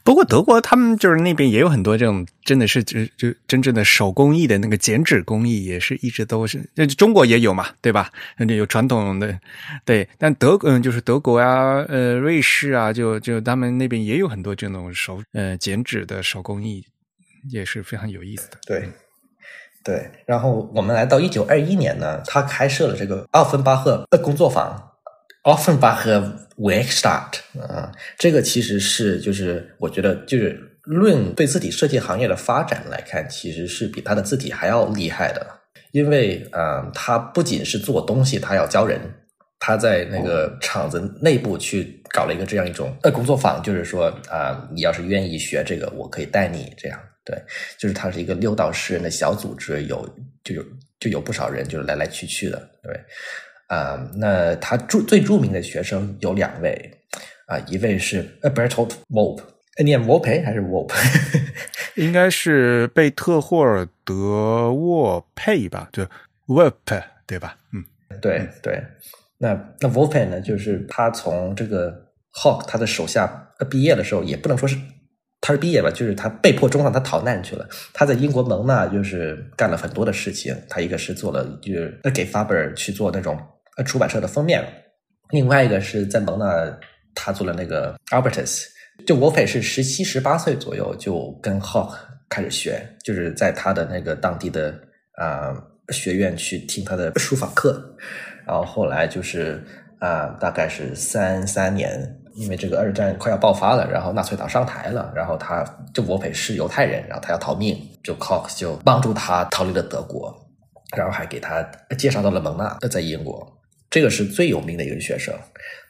[0.03, 8.09] 不过德国他们就是那边也有很多这种真的是就就真正的手工艺的那个剪纸工艺，也是一直都是，那中国也有嘛，对吧？
[8.37, 9.39] 那就有传统的，
[9.83, 10.07] 对。
[10.17, 16.85] 但德嗯就是德国啊，呃瑞士啊，就就他们那边也有很多这种手呃剪纸的手工艺，
[17.49, 18.57] 也是非常有意思的。
[18.65, 18.87] 对，
[19.83, 20.09] 对。
[20.25, 24.91] 然后我们来到一九二一年呢，他开设了这个奥芬巴赫的工作坊。
[25.45, 35.45] Offenbach Werkstatt 啊，这个其实是就是我觉得就是论对字体设计行业的发展来看，其实是比它的字体还要厉害的，
[35.91, 38.99] 因为啊、呃，它不仅是做东西，它要教人，
[39.59, 47.39] 他在那个厂子内部去搞了一个这样一种呃工作坊，就是说啊、你要是愿意学这个，我可以带你这样，对，
[47.77, 50.09] 就是它是一个六到十人的小组织，有
[50.43, 50.63] 就有
[50.99, 52.99] 就有不少人就是来来去去的，对。
[53.67, 56.91] 啊、那他著最著名的学生有两位
[57.47, 59.39] 啊、一位是呃 Bertolt Wolp，
[59.77, 60.91] 呃念 Wolpe 还是 Wolp？
[61.95, 66.03] 应该是贝特霍尔德沃佩吧，就
[66.47, 66.73] Werp
[67.25, 67.57] 对吧？
[67.73, 67.83] 嗯，
[68.21, 68.83] 对对，
[69.37, 71.91] 那那 Wolpe 呢，就是他从这个
[72.33, 74.75] Hawk 他的手下呃毕业的时候，也不能说是
[75.39, 77.67] 他是毕业吧，就是他被迫中让他逃难去了。
[77.93, 83.39] 他在英国蒙纳就是干了很多的事情，他一个是做了就是呃给 Faber 去做那种
[83.77, 84.63] 呃出版社的封面，
[85.29, 86.45] 另外一个是在蒙纳
[87.13, 88.65] 他做了那个 Albertus。
[89.05, 91.95] 就 Wolfe 是十七十八岁左右就跟 Hawk
[92.29, 94.69] 开始学，就是在他的那个当地的
[95.17, 97.79] 啊、呃学院去听他的书法课，
[98.47, 99.63] 然后后来就是
[99.99, 101.99] 啊、大概是三三年，
[102.35, 110.33] 因为这个二战快要爆发了，然后纳粹党上台了，然后他就 Wolfe 是犹太人，然后他要逃命，就 Cox 就帮助他逃离了德国，
[110.95, 111.61] 然后还给他
[111.97, 113.45] 介绍到了蒙纳，在英国，
[113.95, 115.33] 这个是最有名的一个学生。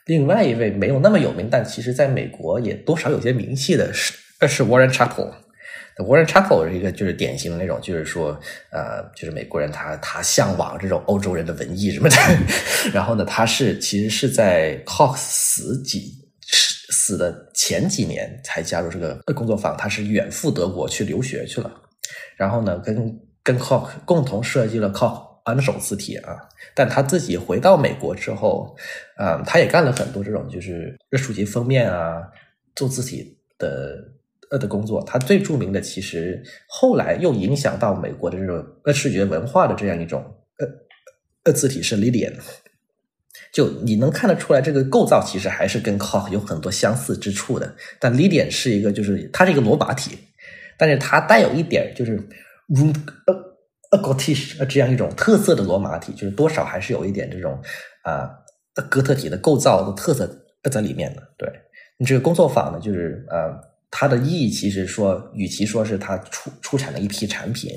[0.04, 4.14] 另外一位没有那么有名，但其实在美国也多少有些名气的是，
[4.46, 5.34] 是 Warren Chappell。
[5.96, 8.38] Warren Chappell 是一个就是典型的那种，就是说，
[8.70, 12.16] 呃，就是美国人他他向往这种欧洲人的文艺什么的。
[12.94, 16.12] 然后呢，他是其实是在 Cox 死几
[16.90, 21.68] 死的前几年才加入这个工作坊，他是远赴德国去留学去了。
[22.36, 26.36] 然后呢，跟跟 Cox 共同设计了 Cox 安手字体啊。
[26.74, 28.76] 但他自己回到美国之后，
[29.16, 32.22] 啊、他也干了很多这种就是书籍封面啊、
[32.74, 34.04] 做字体的
[34.50, 35.02] 呃的工作。
[35.04, 40.22] 他最著名的其实后来又影响到美国的这种呃视觉文化的这样一种
[40.58, 40.66] 呃
[41.44, 42.34] 呃字体是 Lilian。
[43.52, 47.74] 就你能看得出来，这个构造其实还是跟 Cox 有很多相似之处的。
[47.98, 50.18] 但 Lilian 是一个，就是它是一个罗马体，
[50.76, 52.18] 但是它带有一点就是
[52.68, 53.45] Root 呃
[53.90, 57.60] 呃 Gothic 呃这样一种特色的罗马体，就是多少还是有一点这种
[58.02, 58.30] 啊、
[58.88, 60.28] 哥特体的构造的特色
[60.70, 61.22] 在里面的。
[61.38, 61.48] 对
[61.98, 63.54] 你这个工作坊呢，就是呃
[63.90, 67.70] 它的意义其实说，与其说是它出出产了一批产品，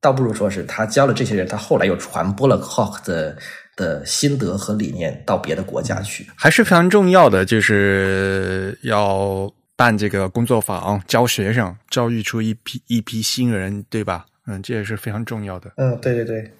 [0.00, 3.36] 倒不如说是他教了这些人，他后来又传播了 Cox 的
[3.76, 6.26] 的心得和理念到别的国家去。
[6.36, 14.24] 还是非常重要的，就是要办这个工作坊，教学生，教育出一批一批新人，对吧？
[14.46, 15.72] 嗯，这也是非常重要的。
[15.76, 16.50] 嗯，对对对。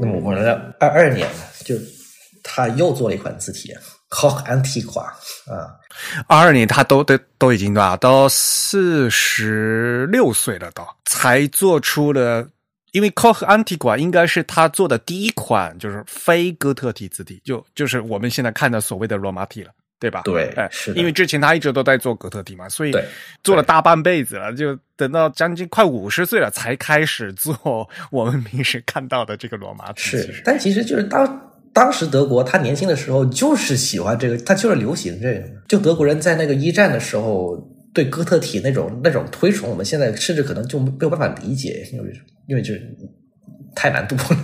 [0.00, 1.74] 那么我们来二二年呢，就
[2.42, 3.72] 他又做了一款字体
[4.10, 5.76] Cox Antiqua 啊，
[6.26, 7.96] 二二年他都都都已经对吧？
[7.96, 12.48] 都四十六岁了，都才做出了。
[12.92, 20.22] 因为 Koch Antiqua 应该是他做的第一款，就是非哥特体字体，就就是我们现在看的所谓的罗马体了，对吧？
[20.24, 23.04] 对哎，是的因为之前他一直都在做哥特体嘛，所以对
[23.44, 30.02] 做了大半辈子了，就等到将近快五十岁了才开始做我们平时看到的这个罗马体。
[30.02, 35.42] 其是，但其实就是当当时德国他年轻的时候就是喜欢这个，他就是流行这个。
[35.68, 37.56] 就德国人在那个一战的时候
[37.92, 42.12] 对哥特体那种那种推崇，我们现在甚至可能就没有办法理解，因为
[42.46, 42.82] 因为就是
[43.74, 44.38] 太难度了。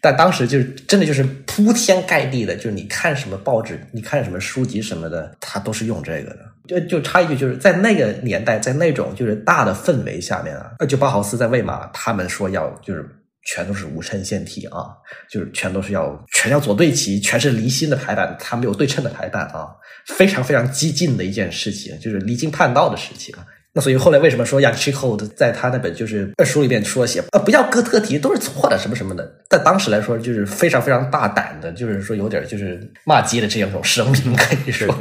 [0.00, 6.38] 但当时就是真的就是铺天盖地的，就是你看什么报纸，你看什么书籍什么的，他都是用这个的。
[6.68, 13.08] 就就插一句，就是在那个年代，在那种就是大的氛围下面啊，呃，就包豪斯在魏玛，他们说要就是
[13.42, 14.86] 全都是无衬线体啊，
[15.30, 19.68] 就是全都是要全要左对齐，全是离心的排版，它没有对称的排版啊，
[20.08, 23.34] 非常非常激进的一件事情，就是离经叛道的事情。
[23.78, 34.92] 那所以后来为什么说 h i k o 在他那本就是书里面说写啊不要哥特体都是错的什么什么的，在当时来说就是非常非常大胆的，就是说有点就是骂街的这样一种声明可以说。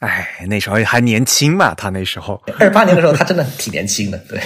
[0.00, 4.40] 哎，那时候还年轻嘛，他那时候，二八年的时候他真的挺年轻的，对。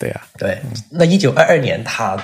[0.00, 0.58] 对呀、对，
[0.90, 2.16] 那一九二二年他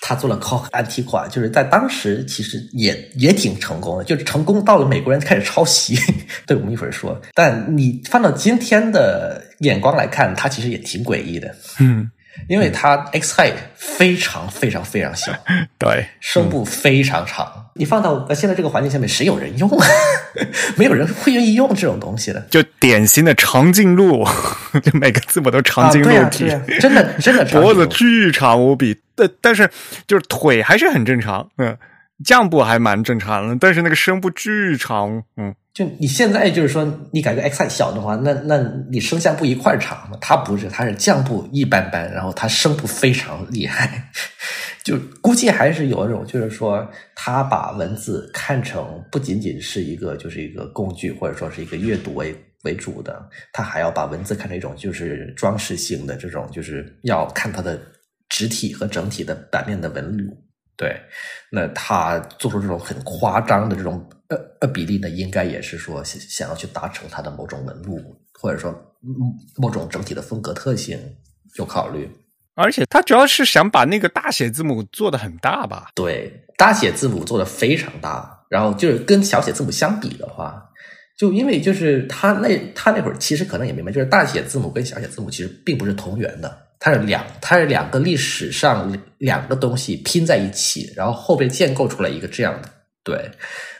[0.00, 5.96] 他做了 Koch Antiqua，就是在当时其实也也挺成功的，就是成功到了美国人开始抄袭。
[6.44, 12.10] 对我们一会儿说，但你放到今天的眼光来看，它其实也挺诡异的，嗯，
[12.48, 15.32] 因为它 X height 非常非常非常小，
[15.78, 17.66] 对，声部非常长。
[17.74, 19.86] 你放到呃现在这个环境下面，谁有人用啊？
[20.76, 22.40] 没有人会愿意用这种东西的。
[22.50, 24.24] 就典型的长颈鹿，
[24.82, 29.68] 就每个字母都长颈鹿对呀对呀真的真的长脖子巨长无比，但但是
[30.06, 31.76] 就是腿还是很正常，嗯，
[32.24, 38.58] 降部还蛮正常的，但是那个声部巨长，嗯，就你现在就是说，你感觉 X 太小的话，那那
[38.90, 40.18] 你声降部一块儿长嘛？
[40.20, 44.10] 它不是，它是降部一般般，然后它声部非常厉害。
[44.82, 57.78] 就估计还是有一种，就是说，他把文字看成不仅仅是一个，就是一个工具，或者说是一个阅读为为主的，他还要把文字看成一种就是装饰性的这种，就是要看它的
[58.28, 60.36] 直体和整体的版面的纹路。
[60.76, 60.98] 对，
[61.52, 68.00] 那他做出这种很夸张的这种呃呃比例呢，应该也是说想想要去达成它的某种纹路，
[68.40, 68.70] 或者说
[69.02, 69.10] 嗯
[69.56, 70.98] 某种整体的风格特性
[71.58, 72.10] 有考虑。
[72.54, 80.62] 而且他主要是想把那个大写字母做的很大吧，对，大写字母做的非常大，然后就是跟小写字母相比的话，
[81.16, 92.68] 就因为就是他那他那会儿其实可能也明白，就是大写字母跟小写字母其实并不是同源的，它是两它是两个历史上两个东西拼在一起，然后后边建构出来一个这样的。
[93.10, 93.30] 对，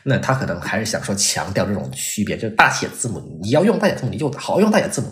[0.03, 5.07] 那他可能还是想说强调这种区别，就是大写字母你要用大写字母，你就好好用大写字母，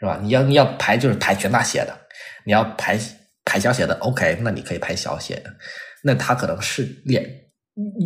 [0.00, 0.18] 是吧？
[0.20, 1.96] 你要你要排就是排全大写的，
[2.44, 2.98] 你要排
[3.44, 5.54] 排小写的，OK，那你可以排小写的。
[6.02, 7.24] 那他可能是脸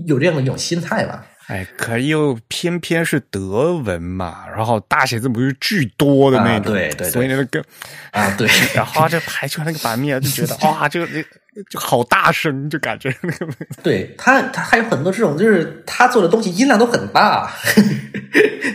[0.07, 1.27] 有这样的一种心态吧。
[1.47, 7.65] 哎，可又偏偏是德文嘛，然后大写字母是巨多的那种，啊对对对所以那个，
[8.11, 11.29] 啊，对， 然后这排出来那个版面就觉得 哇，这个这个
[11.71, 13.47] 就好大声，就感觉那个
[13.83, 17.51] 对他他还有很多这种，就是他做的东西音量都很大。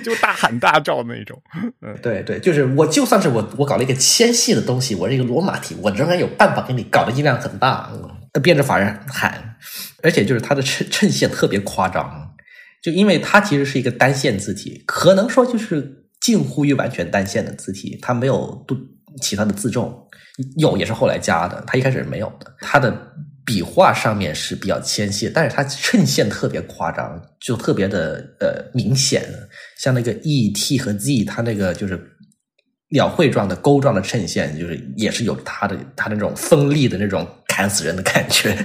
[0.03, 1.41] 就大喊大叫那种，
[1.81, 9.55] 嗯，对对，就是我就算是我我搞了一个纤细的东西，我是一个罗马体，我仍然有办法给你搞的音量很大，嗯、变着法儿喊，
[10.01, 12.31] 而且就是它的衬衬线特别夸张，
[12.81, 18.77] 就因为它其实是一个单线字体，可能说就是近乎于完全单线的字体，它没有多
[19.21, 20.07] 其他的字重，
[20.57, 23.07] 有也是后来加的，它一开始是没有的，它的。
[23.45, 29.27] 笔画上面是比较纤细，但是它衬线特别夸张，就特别的呃明显。
[29.75, 31.99] 像那个 E、T 和 Z，它那个就是
[32.91, 38.55] 鸟喙状的钩状的衬线，就是也是有它的它那种锋利的那种砍死人的感觉，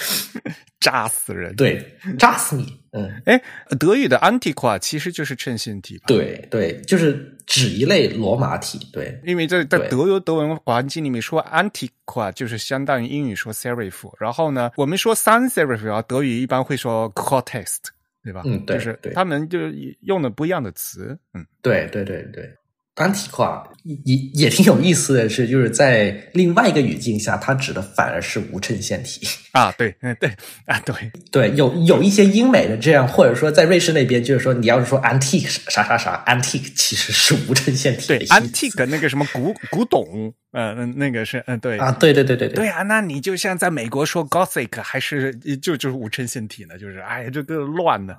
[0.80, 1.52] 扎死人。
[1.56, 2.80] 对，扎死你。
[2.92, 3.42] 嗯，哎，
[3.78, 6.04] 德语的 Antiqua 其实就是衬线体吧？
[6.06, 8.78] 对对，就是指一类罗马体。
[8.92, 17.78] 对，因为在在德语德文环境里面说 Antiqua 就是相当于英语说 serif，然后呢，我们说 sans serif 啊，德语一般会说 core text，
[18.22, 18.42] 对吧？
[18.44, 19.58] 嗯对就是他们就
[20.00, 22.54] 用的不一样的词，嗯，对对对对，
[22.94, 23.62] 单体化
[24.04, 29.26] 也也挺有意思的是，就是在另外一个语境下，它指的反而是无衬线体。
[29.52, 30.30] 啊，对，嗯，对，
[30.66, 30.94] 啊，对，
[31.30, 46.78] 对，有有一些英美的这样，或者说在瑞士那边，就是说你要是说 antique 啥啥啥 antique，其实是无衬线体对，antique 那个什么古古董，呃，嗯那个是，嗯，对啊，对对对对对对啊，那你就像在美国说 Gothic 还是就就是无衬线体呢？
[46.78, 48.16] 就是哎呀，这个乱的。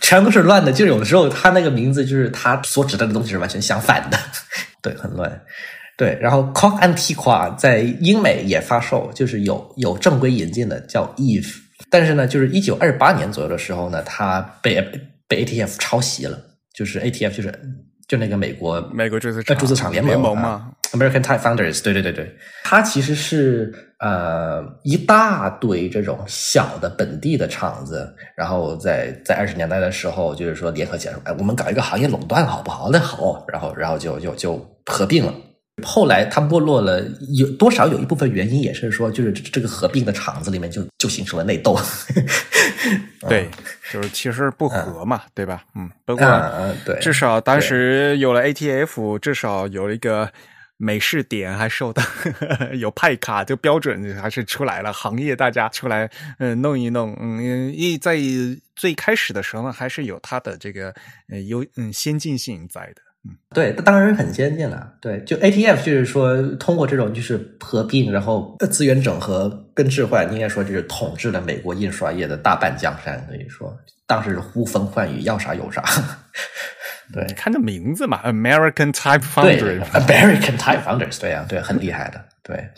[0.00, 4.18] 全都是乱的，就有的时候他那个名字就是他所指代的东西是完全相反的，
[4.82, 5.42] 对，很乱。
[5.98, 11.54] 对，然后 Coq Antiqua 在英美也发售，就是有有正规引进的，叫 Eve。
[11.90, 14.80] 但是呢，就是一九二八年左右的时候呢，它被
[15.28, 16.38] 被 ATF 抄袭了，
[16.74, 17.52] 就是 ATF 就是
[18.08, 32.90] 就那个美国美国注册呃注册厂联盟盟嘛啊，American Type Founders，对对对对，它其实是呃一大堆这种小的本地的厂子，然后在在二十年代的时候，就是说联合起来说，哎，我们搞一个行业垄断好不好？
[32.90, 35.32] 那好，然后然后就就就合并了。
[35.82, 37.02] 后来它没落了，
[37.34, 41.74] 有多少有一部分原因也是说，就是这这个合并的厂子里面就就形成了内斗。
[43.28, 43.48] 对，
[43.90, 45.64] 就是其实不合嘛，对吧？
[45.74, 50.32] 嗯，不过啊，对，至少当时有了 ATF，至少有了一个
[50.76, 52.02] 美式点，还受到
[52.74, 56.06] 有派卡这个标准还是出来了，行业大家出来
[56.38, 58.16] 嗯、呃弄一弄，嗯，一在
[58.74, 60.92] 最开始的时候呢，还是有它的这个
[61.30, 63.02] 呃优嗯先进性在的。
[63.54, 64.94] 对，当然是很先进了。
[65.00, 73.24] 对，就 ATF 就是说，通过这种就是合并，然后资源整合跟置换，应该说就是统治了美国印刷业的大半江山。
[73.28, 75.84] 可以说，当时是呼风唤雨，要啥有啥。
[77.12, 82.24] 对，看这名字嘛，American Type Foundry，American Type Founders，对呀、对，很厉害的。
[82.42, 82.70] 对，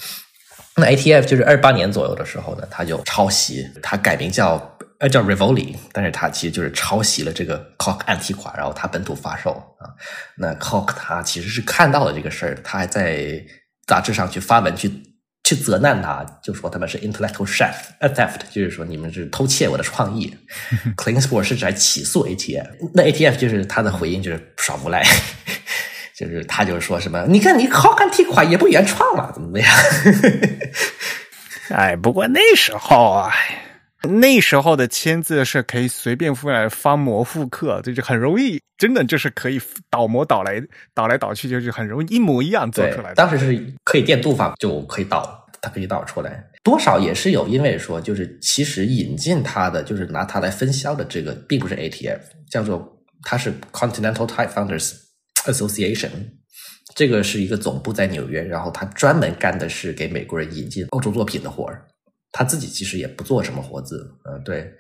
[0.77, 9.89] 那 ATF 就是二八年左右的时候呢，他就抄袭，他改名叫呃叫 Rivoli，但是他其实就是抄袭了这个 Cock 暗提款，然后他本土发售啊。
[10.37, 13.43] 那 Cock 他其实是看到了这个事儿，他还在
[13.87, 14.91] 杂志上去发文去。
[15.47, 20.35] 去责难他，就说他们是 intellectual theft，呃 theft，就是说你们是偷窃我的创意。
[20.97, 25.07] Klingspor 是在起诉 ATF，那 ATF 就是他的回应就是耍无赖，
[26.17, 29.69] 就是他就是说什么，你看你好看提款也不原创了，怎么怎么样？
[31.71, 33.33] 哎，不过那时候啊，
[34.03, 39.61] 那时候的签字是可以随便复来翻模复刻，这就很容易，真的就是可以
[39.91, 40.63] 倒模倒来
[40.93, 43.15] 倒来倒去，就是很容易一模一样做出来，的。
[43.15, 46.45] 当时是可以电镀法就可以倒，它可以倒出来。
[46.63, 52.19] 多少也是有，因为说就是其实引进它的，就是拿它来分销的这个，并不是 ATF，
[52.51, 52.87] 叫做
[53.23, 54.93] 它是 Continental Type Founders
[55.45, 56.11] Association，
[56.95, 61.85] 这个是一个总部在纽约，然后他专门干的是给美国人引进欧洲作品的活儿，
[62.33, 64.73] 他自己其实也不做什么活字，嗯、对。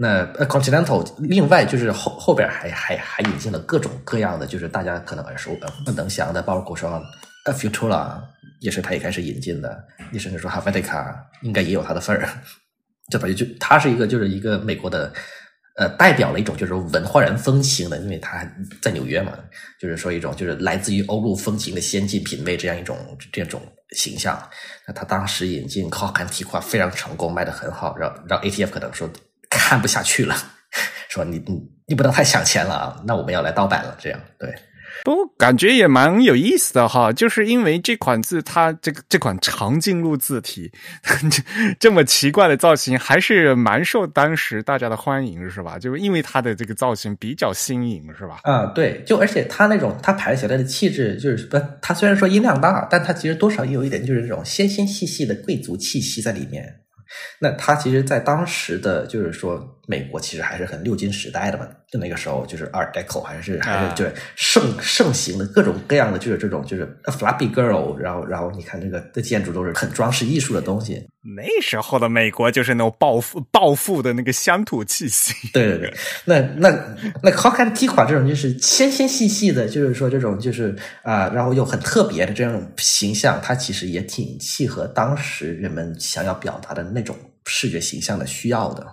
[0.00, 7.02] 那，Continental 另外就是后后边还还还引进了各种各样的，就是大家可能耳熟呃能详的，包括说
[7.44, 8.20] 呃 Futura
[8.60, 12.28] 也是他一开始引进的，你甚至说 Helvetica 应该也有他的份儿。
[13.10, 15.12] 这反正就他是一个就是一个美国的
[15.78, 18.44] 呃代表了一种就是文化人风情的，因为他
[18.82, 19.32] 在纽约嘛，
[19.80, 22.96] 就是说一种就是来自于欧陆风情的先进品味这样一种
[23.32, 23.62] 这种
[23.96, 24.36] 形象。
[24.86, 29.08] 那他当时引进 c o c 提款非常成功，卖的很好，让让 ATF 可能说
[29.48, 30.36] 看不下去了，
[31.08, 34.52] 说你你你不能太想钱了啊，那我们要来盗版了，这样对。
[35.08, 40.70] 不过感觉也蛮有意思的哈，就是因为这款字它这个这款长颈鹿字体
[41.80, 45.78] 这么奇怪的造型，还是蛮受当时大家的欢迎，是吧？
[45.78, 48.40] 就是因为它的这个造型比较新颖，是吧？
[48.42, 56.70] 啊、对，就而且它那种它排起来的气质，就是不，它虽然说音量大，但它其实多少也有一点就是这种纤纤细细的贵族气息在里面。
[57.40, 71.02] 那它其实，在当时的，就是说，美国其实还是很六金时代的嘛，就那个时候，就是 Art Deco 还是还是就是盛盛行的各种各样的，就是这种就是 Flappy Girl，然后然后你看这个的建筑都是很装饰艺术的东西，
[71.34, 75.32] 那时候的美国就是那种暴富暴富的那个乡土气息。
[75.54, 75.94] 对对对，
[76.26, 76.68] 那那
[77.22, 87.16] 那 c o c 提款这种就是纤纤细细的，就是说这种就是啊、然后又很特别的这种形象，它其实也挺契合当时人们想要表达的那种
[87.46, 88.86] 视觉形象的需要的。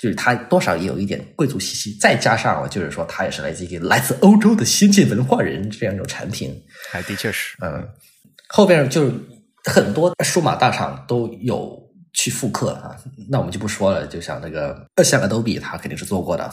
[0.00, 6.58] 就是它多少也有一点贵族气息，再加上就是说它也是来自一个来自欧洲的先进文化人这样一种产品，
[6.90, 7.86] 还的确是，嗯，
[8.48, 9.12] 后边就是
[9.64, 11.78] 很多数码大厂都有
[12.14, 12.96] 去复刻啊，
[13.28, 16.44] 那我们就不说了，就像那个呃像 Adobe，它肯定是做过的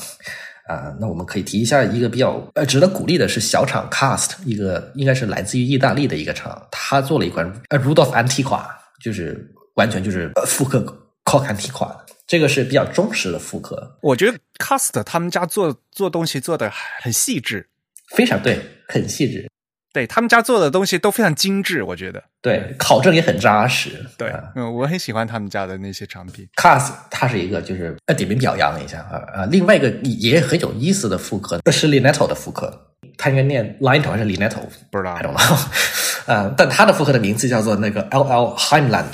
[0.68, 0.94] 啊。
[1.00, 8.66] 那我们可以提一下一个比较呃值得鼓励的是小厂 Cast，一个应该是来自于意大利的一个厂，他做了一款呃 Rudolph Antiqua，
[9.02, 10.86] 就是完全就是呃复刻
[11.24, 11.96] Cock Antiqua，
[12.28, 16.70] 这个是比较忠实的复刻，我觉得 Cast 他们家做做东西做的
[17.02, 17.70] 很细致，
[18.16, 18.60] 非常对，
[18.90, 19.50] 很细致。
[19.94, 22.22] 对他们家做的东西都非常精致，我觉得。
[22.42, 24.06] 对，考证也很扎实。
[24.18, 26.46] 对啊，嗯，我很喜欢他们家的那些产品。
[26.58, 34.60] Cast 它是一个就是呃点名表扬一下啊啊，另外一个也很有意思的复刻是 Linetto 的复刻，它应该念 Linetto 还是 Linetto？
[34.92, 35.68] 不知道 I don't know，
[36.28, 39.06] 呃，但它的复刻的名字叫做那个 L L Heimland。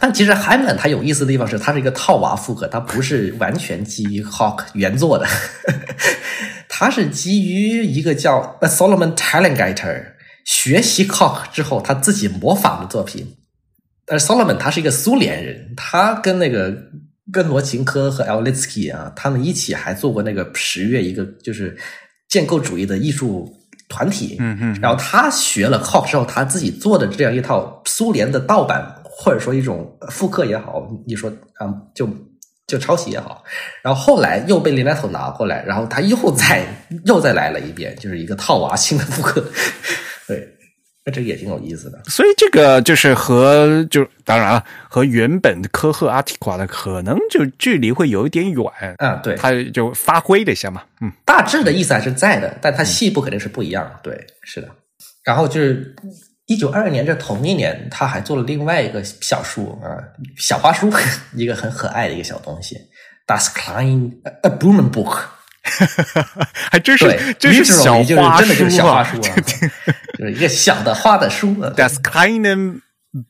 [0.00, 5.26] 但其实 Heimland 它有意思的地方是，它是一个套娃复刻，它不是完全基于 Hawk 原作的，
[6.68, 10.04] 它是基于一个叫 Solomon Tallengater
[10.44, 13.34] 学习 Hawk 之后他自己模仿的作品。
[14.06, 16.74] 但是 Solomon 他是一个苏联人，他跟那个
[17.30, 21.76] 跟罗琴科和 L Litsky 啊，他们一起还做过那个十月一个就是
[22.28, 23.54] 建构主义的艺术
[23.86, 24.36] 团体。
[24.40, 32.08] 嗯嗯然后他学了 Hock 之后，他自己做的这样一套苏联的盗版，或者说一种复刻也好，你说啊、就
[32.68, 33.42] 就抄袭也好，
[33.82, 36.64] 然后后来又被 Linetto 拿过来，然后他又再
[37.04, 39.44] 又再来了一遍，就是一个套娃新的复刻。
[40.28, 40.48] 对，
[41.04, 42.00] 那这个也挺有意思的。
[42.04, 48.64] 所以这个就是和就当然了，和原本科赫阿提瓜的可能就距离会有一点远。
[48.98, 53.98] 啊，对，他就发挥了一下嘛，嗯，大致的意思还是在的，但它细部肯定是不一样的。
[54.04, 54.68] 对，是的。
[55.24, 55.96] 然后就是
[56.48, 60.00] 一九二二年这同一年，他还做了另外一个小书啊，
[60.36, 60.90] 小花书，
[61.36, 62.76] 一个很可爱的一个小东西
[63.26, 65.18] ，Das kleine 呃 Blumenbuch。
[66.72, 69.34] 还真是对，真是小就是花真的就是小花书书啊，
[70.18, 71.70] 就是一个小的花的书啊。
[71.76, 72.76] That's kind of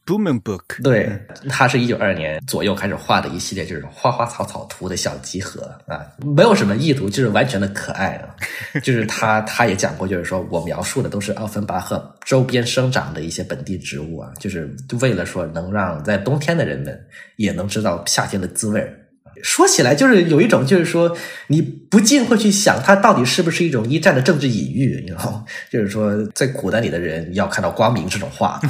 [0.05, 0.83] booming book。
[0.83, 8.35] 对，他是一九二年左右开始画的一系列这种花花草草图的小集合啊，没有什么意图，就是完全的可爱啊。
[8.83, 17.01] 就是他他也讲过，就是说我描述的都是奥芬巴赫周边生长的一些本地植物啊，就是为了说能让在冬天的人们
[17.37, 18.99] 也能知道夏天的滋味儿。
[19.43, 21.17] 说起来就是有一种，就是说
[21.49, 25.01] 你不禁会去想，它到底是不是一种一战的政治隐喻？
[25.03, 25.45] 你知道吗？
[25.71, 28.61] 就是说，在古代里的人要看到光明这种话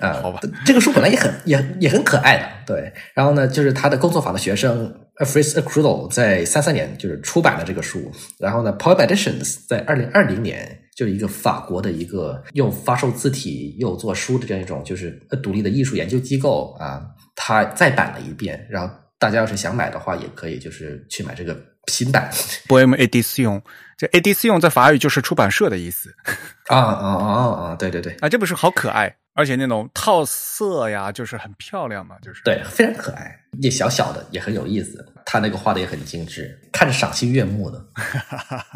[0.00, 2.92] 啊， 好吧，这个书本来也很也也很可爱的，对。
[3.14, 15.10] 然后呢，就是他的工作坊的学生 Fritz Acrudel 在三三年就是出版了这个书，然后呢，Poem Editions 在二零二零年就是一个法国的一个又发售字体又做书的这样一种就是
[15.42, 17.02] 独立的艺术研究机构啊，
[17.34, 18.94] 他再版了一遍，然后。
[19.20, 21.54] 大家要是想买的话，也可以就是去买这个
[21.88, 22.28] 新版。
[22.66, 23.60] Boem Edition，
[23.98, 26.12] 这 Edition 在法语就是出版社的意思
[26.68, 27.76] 啊啊啊啊！
[27.76, 35.06] 对对对，啊，这本书好可爱，而且那种套色呀，就是很漂亮嘛，就是对，非常可爱，也小小的，也很有意思。
[35.26, 37.86] 他那个画的也很精致，看着赏心悦目的。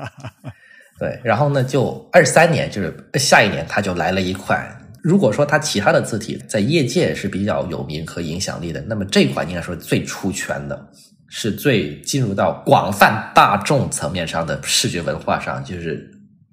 [1.00, 4.80] 对，然后呢，就二三年，就是下一年，他就来了一款。
[5.04, 10.88] 如果说它其他的字体在业界是比较有名和影响力的，那么这款应该说最出圈的，
[11.28, 16.10] 是最进入到广泛大众层面上的视觉文化上，就是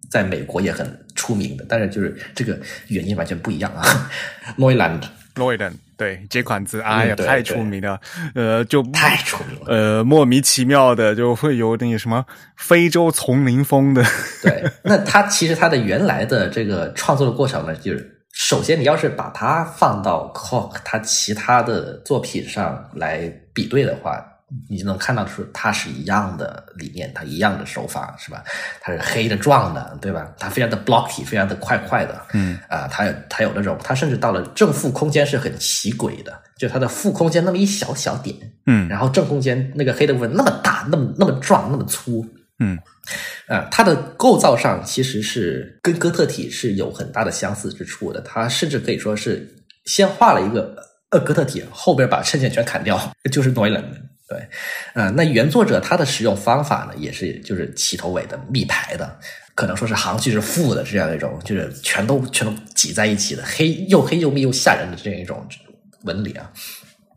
[0.09, 0.85] 在美国也很
[1.15, 1.65] 出名的。
[1.69, 4.11] 但是就是这个原因完全不一样啊
[4.57, 4.99] ，Neuland。
[5.35, 7.97] Lloyden，对这款字，哎呀，嗯太出名了，
[8.35, 12.25] 呃，就太出名了，呃，莫名其妙的就会有那个什么
[12.57, 14.03] 非洲丛林风的，
[14.43, 18.10] 对，那它其实它的原来的这个创作的过程呢，就是
[18.43, 24.19] 首先你要是把它放到 Cock 它其他的作品上来比对的话，
[24.67, 28.43] 你就能看到出它是一样的理念，它一样的手法，是吧？
[28.81, 30.27] 它是黑的壮的，对吧？
[30.39, 38.35] 它非常的 blocky，非常的快快的，嗯啊，它有它有那种，它甚至到了正负空间是很奇诡的，就它的负空间那么一小小点，
[38.65, 42.25] 嗯然后正空间那个黑的部分那么大，那么那么壮，那么粗，
[42.61, 42.77] 嗯
[43.47, 48.21] 呃，它的构造上其实是跟哥特体是有很大的相似之处的。
[48.21, 49.45] 它甚至可以说是
[49.85, 50.75] 先画了一个
[51.09, 53.83] 呃哥特体，后边把衬线全砍掉，就是 Neuland。
[54.29, 54.47] 对，
[54.93, 59.19] 呃，那原作者他的使用方法呢，也是就是起头尾的密排的，
[59.55, 65.45] 可能说是行距是负的这样一种，就是全都全都挤在一起的，黑又黑又密又吓人的这样一种
[66.03, 66.49] 纹理啊。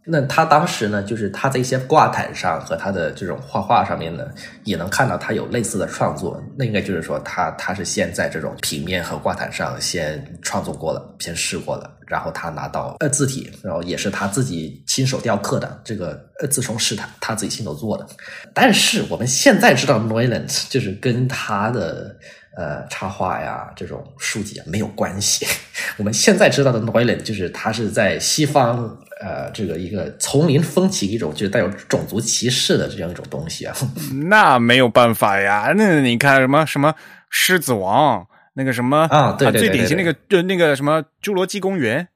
[0.06, 4.26] 那他当时呢，就是他在一些挂毯上和他的这种画画上面呢，
[4.64, 6.38] 也能看到他有类似的创作。
[6.58, 18.06] 那应该就是说他，他是先在这种平面和挂毯上先创作过了，先试过了，然后他拿到呃字体，然后也是他自己亲手雕刻的这个呃自从是他他自己亲手做的。
[18.52, 22.14] 但是我们现在知道 Neuland 就是跟他的
[22.58, 25.46] 呃插画呀这种书籍啊没有关系。
[25.96, 28.98] 我们现在知道的 Neuland 就是他是在西方。
[29.20, 33.74] 呃，这个一个丛林风起一种就是带有种族歧视的这样一种东西啊，
[34.28, 35.72] 那没有办法呀。
[35.76, 36.94] 那你看什么什么
[37.30, 42.08] 狮子王，那个什么啊对对对最典型那个就那个什么侏罗纪公园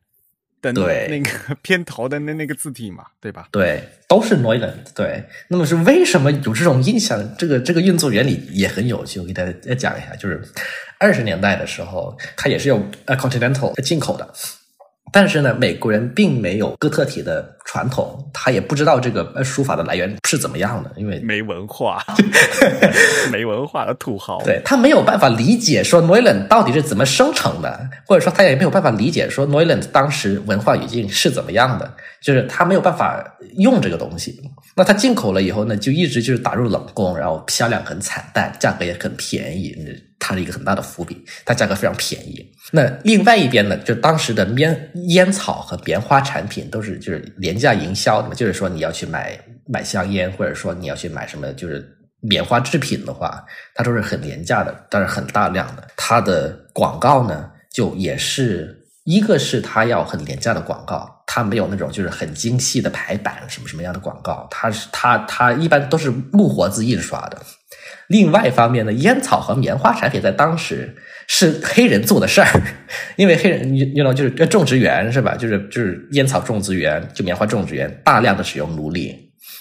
[0.60, 3.48] 的对那个片头的那那个字体嘛，对吧？
[3.52, 4.72] 对，都是 Neuland。
[4.92, 7.36] 对，那么是为什么有这种印象？
[7.36, 10.16] 这个这个运作原理也很有趣，我给大家讲一下。
[10.16, 10.42] 就是
[10.98, 14.28] 二十年代的时候，它也是有呃 Continental 进口的。
[15.12, 22.04] 但是呢，美国人并没有哥特体的传统，他也不知道这个呃书法的来源是怎么样的，因为没文化，
[23.32, 24.42] 没文化的土豪。
[24.42, 33.24] 对他没有办法理解说 Neuland 到底是怎么生成的，或者说他也没有办法理解说 Neuland 当时文化语境是怎么样的，就是他没有办法
[33.56, 34.40] 用这个东西。
[34.76, 39.74] 那他进口了以后呢，就一直就是打入冷宫，然后销量很惨淡，价格也很便宜，
[40.18, 42.44] 它是一个很大的伏笔，它价格非常便宜。
[42.72, 53.44] 那另外一边呢，就当时的烟烟草和棉花产品都是就是廉价营销的嘛，就是说你要去买买香烟，或者说你要去买什么就是棉花制品的话，
[53.74, 55.86] 它都是很廉价的，但是很大量的。
[55.96, 67.40] 它的广告呢，就也是一个是它要很廉价的广告，它没有那种就是很精细的排版什么什么样的广告，它是它它一般都是木活字印刷的。
[68.08, 70.94] 另外一方面呢，烟草和棉花产品在当时
[71.26, 72.62] 是黑人做的事儿，
[73.16, 75.36] 因为黑人你你知道就是种植园是吧？
[75.36, 79.14] 就是就是烟草种植园，就棉花种植园大量的使用奴隶，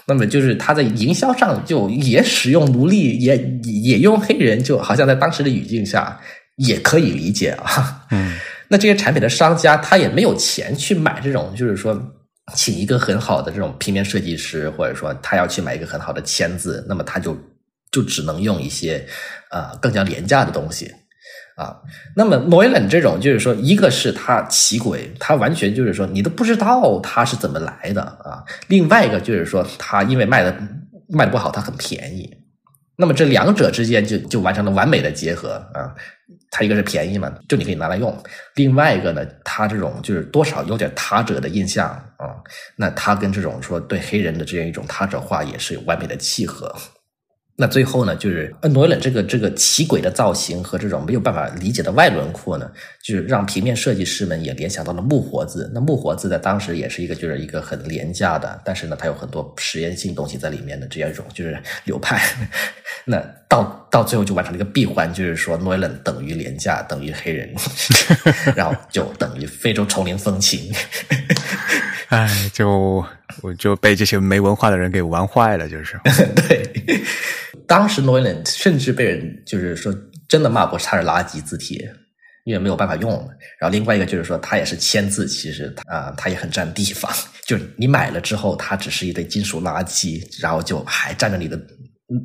[0.05, 3.37] 那么就是他在营销上就也使用奴隶，也
[3.83, 6.17] 也用黑人，就好像在当时的语境下
[6.55, 8.05] 也可以理解啊。
[8.11, 8.33] 嗯，
[8.69, 12.13] 那这些产品的商家他也没有钱去买这种，就是说。
[12.55, 17.37] 请一个很好的这种平面设计师，或者说他要去买一个很好的签字，那么他就
[17.91, 19.05] 就只能用一些
[19.49, 20.93] 啊、更加廉价的东西
[21.55, 21.75] 啊。
[22.15, 30.55] 那么 Nolan 这种就是说，一个是他奇诡，他完全就是说你都不知道他是怎么来的啊；另外一个就是说，他因为卖的
[31.09, 32.29] 卖的不好，他很便宜。
[32.99, 35.93] 那么这两者之间就就完成了完美的结合啊。
[36.49, 38.09] 它一个是便宜嘛，就你可以拿来用；
[38.55, 42.39] 另外一个呢，它这种就是多少有点他者的印象啊。
[42.77, 46.73] 那它跟这种说对黑人的这样一种他者化也是有完美的契合。
[47.59, 52.69] 那最后呢，就是诺伊伦这个这个奇诡的造型和这种没有办法理解的外轮廓呢，
[53.03, 55.67] 就是让平面设计师们也联想到了木活字。
[55.73, 62.21] 那木活字在当时也是一个就是一个很廉价的，但是呢，它有很多实验性东西在里面的这样一种就是流派。
[63.05, 67.51] 那到到最后就完成了一个闭环，就是说诺伊伦等于廉价等于黑人，
[68.55, 70.71] 然后就等于非洲丛林风情。
[72.09, 73.03] 哎，就
[73.41, 75.99] 我就被这些没文化的人给玩坏了，就是。
[76.35, 76.63] 对，
[77.67, 79.93] 当时诺伊伦甚至被人就是说
[80.27, 81.85] 真的骂过他是垃圾字体，
[82.45, 83.11] 因为没有办法用。
[83.59, 87.11] 然后另外一个就是说他也是签字，其实啊、他也很占地方，
[87.45, 91.59] 就是你买了之后，它只是一堆金属垃圾，然后就还占着你的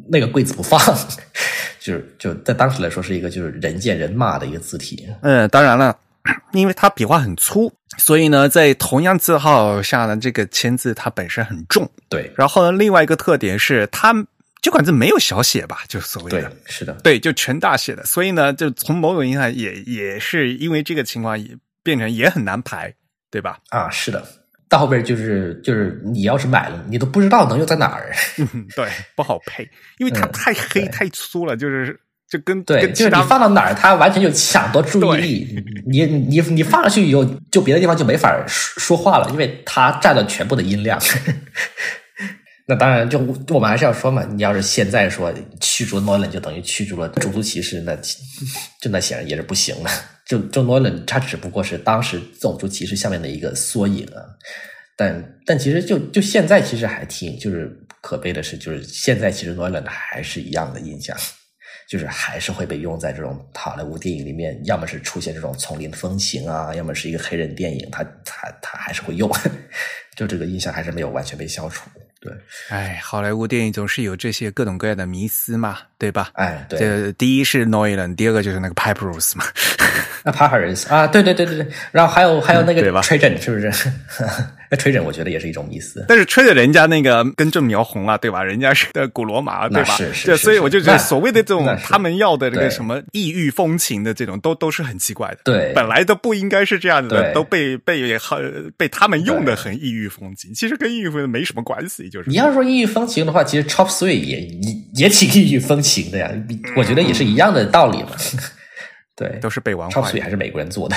[0.08, 0.78] 那个柜子不放，
[1.80, 5.08] 就是就在当时来说是一个就是人见人骂的一个字体。
[5.22, 5.96] 嗯，当然了，
[6.54, 11.90] 因为它笔画很粗，所以呢，在同样字号下呢，这个签字它本身很重。
[12.08, 14.14] 对然后呢，另外一个特点是它
[14.62, 21.50] 这款字没有小写吧，就所谓对的。，是的，对，就全大写的，所以呢，就从某种意义上也也是因为这个情况，也
[21.82, 22.94] 变成也很难排，
[23.30, 23.58] 对吧？
[23.70, 24.24] 啊，是的。
[24.68, 28.10] 到后边就是就是你要是买了，你都不知道能用在哪儿。
[28.38, 35.64] 嗯， 对，不好配，因为它嗯太黑、对太粗了，就是就跟对，就是你放到哪儿，它完全就抢夺注意力。
[35.86, 40.98] 你你你放上去以后，就别的地方就没法说说话了，因为它占了全部的音量。
[42.66, 47.96] 那当然，就我们还是要说嘛，你要是现在说驱逐诺伦，就等于驱逐了种族歧视，那
[48.80, 49.90] 就那显然也是不行的。
[50.26, 54.22] 就就诺伦，他只不过是当时种族歧视下面的一个缩影啊。
[54.96, 61.16] 但但其实就就现在其实还挺就是可悲的是，就是现在其实诺伦还是一样的印象。
[61.88, 69.30] 就是还是会被用在这种好莱坞电影里面，要么是出现这种丛林风情啊，要么是一个黑人电影，他他他还是会用，
[70.16, 71.90] 就这个印象还是没有完全被消除。
[72.22, 72.32] 对，
[72.68, 76.30] 哎，好莱坞电影总是有这些各种各样的迷思嘛，对吧？
[76.34, 79.44] 哎，对，这第一是 Nolan，第二个就是那个 Pipe Rose 嘛。
[80.24, 83.70] 那 p a r i s 啊，对对对对对，然后还有还有那个对吧 Trajan 是不是？
[84.72, 86.02] 那 Trajan 我觉得也是一种意思。
[86.08, 88.42] 但是吹着人家那个根正苗红啊，对吧？
[88.42, 89.88] 人家是的古罗马，对吧？
[89.90, 95.40] 那是是这是所以我就觉得所谓的这种他们要的这个什么异域风情的这种，都都是很奇怪的。
[95.44, 106.32] 对本来都不应该是这样子的，都被被很被他们用的很异域风情，其实跟异域风情没什么关系，就是你要说异域风情的话，其实 Chop Suey 也也也挺异域风情的呀，
[106.76, 108.12] 我觉得也是一样的道理嘛。
[109.14, 110.22] 对，都是被玩 Chop 坏 Suey。
[110.22, 110.96] 还是美国人做的。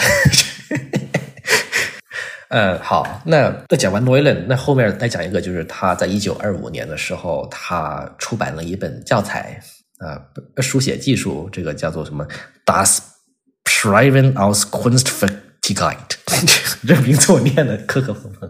[2.56, 9.60] 嗯，好，那那讲完 Nolan，那后面再讲一个，就是他在一九二五年的时候，他出版了一本教材
[9.97, 10.22] 啊、
[10.56, 12.26] 呃书写技术，这个叫做什么
[12.66, 12.99] Das
[13.66, 15.97] Schreiben aus Kunstfertigkeit，
[16.88, 18.49] 这名字我念的磕磕碰碰。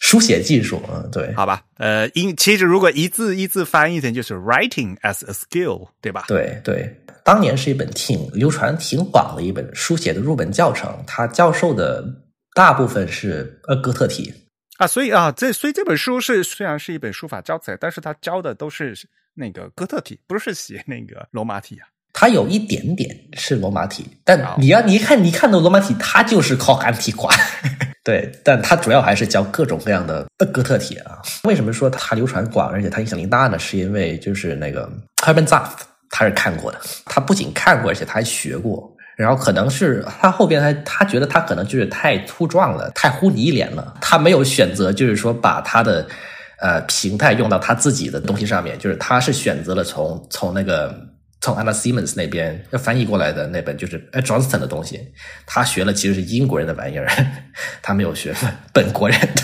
[0.00, 6.26] 书写技术啊、嗯，对，好吧，呃，英其实如果一字一字翻译成就是 writing as a skill，对吧？
[6.28, 6.94] 对对，
[7.24, 12.04] 当年是一本挺流传挺广的一本书写的入门教程，他教授的
[12.58, 14.34] 大部分是呃哥特体。
[14.78, 18.96] 啊，所以啊，这所以这本书是虽然是一本书法教材，但是它教的都是
[19.34, 21.86] 那个哥特体，不是写那个罗马体啊。
[22.12, 27.32] 它有一点点是罗马体，但你要你一看你看到罗马体，它就是靠安提瓜。
[28.02, 31.22] 对，但它主要还是教各种各样的呃哥特体啊。
[31.44, 33.56] 为什么说它流传广，而且它影响力大呢？
[33.56, 34.90] 是因为就是那个
[35.22, 35.70] Hermann Zapf
[36.10, 38.96] 他是看过的，他不仅看过，而且他还学过。
[39.18, 46.06] 然后可能是他后边他他觉得他可能就是太粗壮了，太糊泥脸了，他没有选择就是说把他的
[46.60, 50.94] 呃形态用到他自己的东西上面，就是他是选择了从从那个
[51.40, 55.12] 从 Anna Simmons 那边要翻译过来的那本就是 Johnston 的东西，
[55.44, 57.08] 他学了其实是英国人的玩意儿，
[57.82, 58.32] 他没有学
[58.72, 59.42] 本国人的。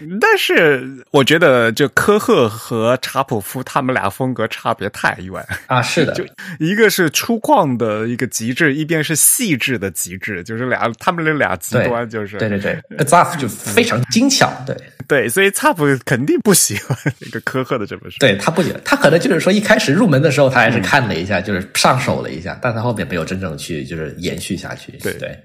[0.20, 5.44] 但是我觉得，就科赫和查普夫他们俩风格差别太远。
[5.66, 6.24] 啊，是的，就
[6.58, 14.76] 一个是粗犷的一个极致，一边是细致的极致，就是俩他们这俩极端，就是对对对 a f 就非常精巧，对
[15.08, 18.18] 对所以查普肯定不喜欢那个科赫的这本书。
[18.18, 24.92] 对，他不行，他可能就是说一开始入门的时候他还嗯是看了一下，就是上手了一下，但他后面没有真正去就是延续下去。
[25.02, 25.38] 对对，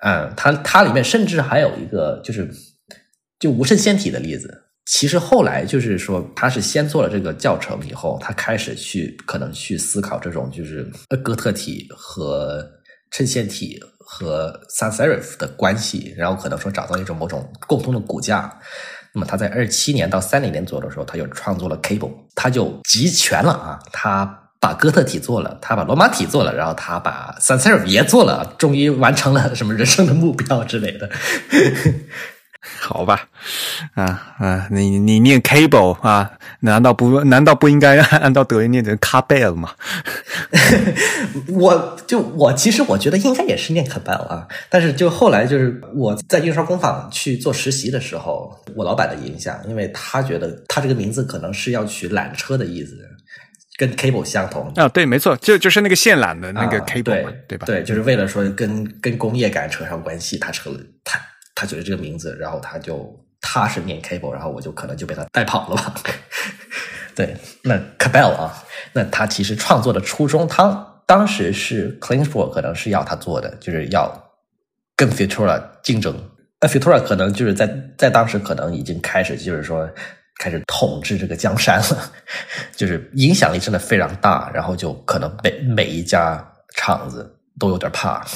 [0.00, 2.48] 嗯，他他里面甚至还有一个就是
[3.42, 10.88] 就无衬纤体的例子，其实后来就是说，他是先做了这个教程以后，他开始去可能去思考这种就是
[11.24, 12.64] 哥特体和
[13.10, 18.60] 衬线体和 sans serif 的关系，然后可能说找到一种某种共同的骨架。
[19.12, 31.10] 那么他在二七年到三零年左右的时候，他就创作了 Cable，他就集全了啊，他把哥特体做了，他把罗马体做了，然后他把 sans serif 也做了，终于完成了什么人生的目标之类的。
[32.78, 33.28] 好吧，
[33.94, 36.30] 啊啊，你你念 cable 啊？
[36.60, 39.72] 难道不难道不应该 按照德语念成 cable 吗？
[41.58, 52.96] 我就我其实我觉得应该也是念 cable 啊，但是就后来就是我在印刷工坊去做实习的时候，我老板的影响，因为他觉得他这个名字可能是要取缆车的意思，
[53.76, 54.88] 跟 cable 相同啊。
[54.88, 57.66] 对，没错，就就是那个线缆的那个 cable，对对吧？
[57.66, 60.70] 对，就是为了说跟跟工业感扯上关系，他扯
[61.02, 61.18] 他。
[61.62, 65.94] 他觉得这个名字，然后他就他是念 cable，然后我就可能就被他带跑了吧。
[67.14, 68.52] 对，那 cabell 啊，
[68.92, 74.12] 那他其实创作的初衷，他当时是 c l e a n s b o r 可能是要他做的，就是要
[74.96, 76.12] 跟 Futura 竞争。
[76.60, 79.88] 那 Futura 可能就是在在当时可能已经开始，就是说
[80.40, 82.12] 开始统治这个江山了，
[82.74, 86.44] 就是影响力真的非常大，然后就可能每每一家
[86.74, 88.26] 厂子都有点怕。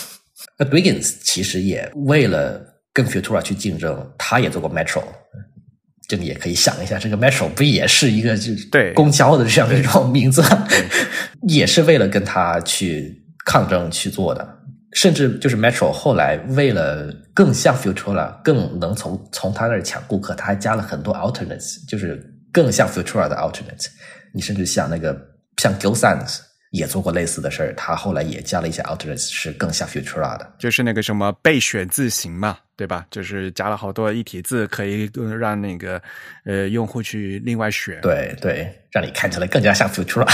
[0.56, 2.75] 那 Wiggins 其实也为了。
[2.96, 5.02] 跟 Futura 去竞争，他也做过 Metro，
[6.08, 10.42] 这你也可以想一下，这个 Metro 不也是一个就对公交的这样一种名字，
[11.46, 14.48] 也是为了跟他去抗争去做的。
[14.94, 22.18] 甚至就是 Metro 后来为了更像 Futura，更能从从他那儿抢顾客，他还加了很多 Alternates，就是
[22.50, 23.88] 更像 Futura 的 Alternate。
[24.32, 25.14] 你甚至像那个
[25.58, 26.38] 像 Gilsans。
[26.72, 33.06] 也做过类似的事儿，他后来也加了一些 Alternates，是更像 Futura 的，就是那个什么备选字形嘛，对吧？
[33.10, 36.00] 就是加了好多一体字，可以让那个
[36.44, 38.00] 呃用户去另外选。
[38.02, 40.26] 对对，让你看起来更加像 Futura。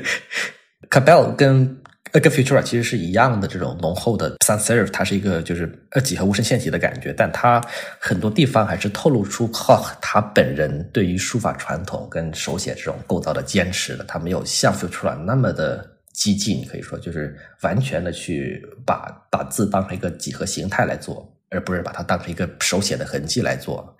[0.90, 1.80] Cabell 跟。
[2.22, 7.60] 跟 Futura 其实是一样的，这种浓厚的 sans serif，它是一个就是呃几何无声线体的感觉，但它
[7.98, 23.96] 很多地方还是透露出 Koch 他本人对于书法传统跟手写这种构造的坚持的，他没有像 Futura 那么的激进，可以说就是完全的去把把字当成一个几何形态来做，而不是把它当成一个手写的痕迹来做。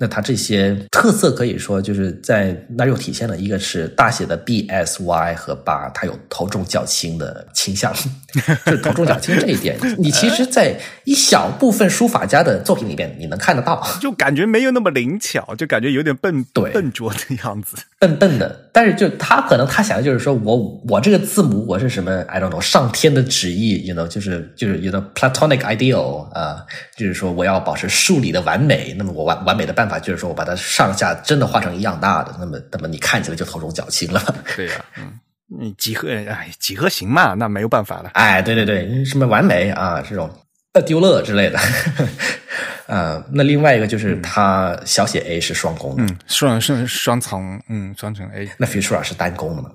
[0.00, 7.92] 那它这些特色可以说就是在那又体现了一个是大写的 B S Y 和八，它有头重脚轻的倾向，
[8.64, 18.67] 就是头重脚轻这一点，你其实，在一小部分书法家的作品里边你能看得到， 就感觉没有那么灵巧，就感觉有点笨对笨拙的样子，笨笨的。
[18.78, 20.56] 但是就他可能他想的就是说我
[20.88, 26.64] 我这个字母我是什么 I don't know 上天的旨意，you know 就是就是 You know Platonic ideal 啊，
[26.96, 34.22] 就是说我要保持数理的完美，那么我完完美的办法就是说我把它上下真的画成一样大的，那么那么你看起来就头重脚轻了。
[34.54, 35.10] 对呀，嗯，
[35.60, 38.10] 你几何哎几何形嘛，那没有办法了。
[38.14, 40.30] 哎，对对对，什么完美啊这种
[40.72, 41.58] 呃丢勒之类的。
[42.86, 48.48] 呃，那另外一个就是它小写 a 是双弓的，嗯，双双双层，嗯，双层 a。
[48.56, 49.70] 那 Futura 是单弓的嘛？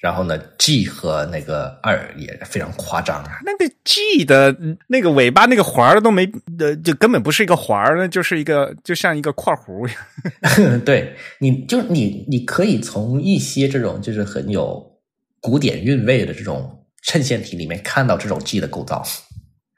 [0.00, 3.22] 然后呢，G 和那个二也非常夸张。
[3.44, 4.52] 那个 G 的
[4.88, 10.80] 那个尾巴那个环儿都没，呃，就根本不是一个环儿，那就是一个就像一个括弧一样。
[10.84, 14.84] 对，你就你你可以从一些这种就是很有
[15.38, 19.04] 古典韵味的这种衬线体里面看到这种 G 的构造。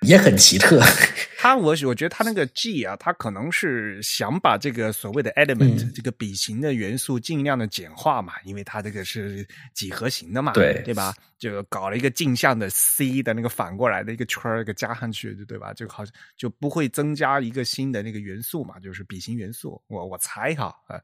[0.04, 0.80] 也很奇特，
[1.38, 11.14] 他我我觉得他那个 G 啊，他可能是想把这个所谓的 element 这个笔形的元素尽量的简化嘛，因为它这个是几何形的嘛，对对吧？
[11.38, 15.72] 就搞了一个镜像的 C 的那个反过来的一个圈儿，给加上去，对吧？
[15.74, 19.80] 就好像就不会增加一个新的那个元素嘛，就是笔形元素。
[19.88, 21.00] 我我猜哈，呃。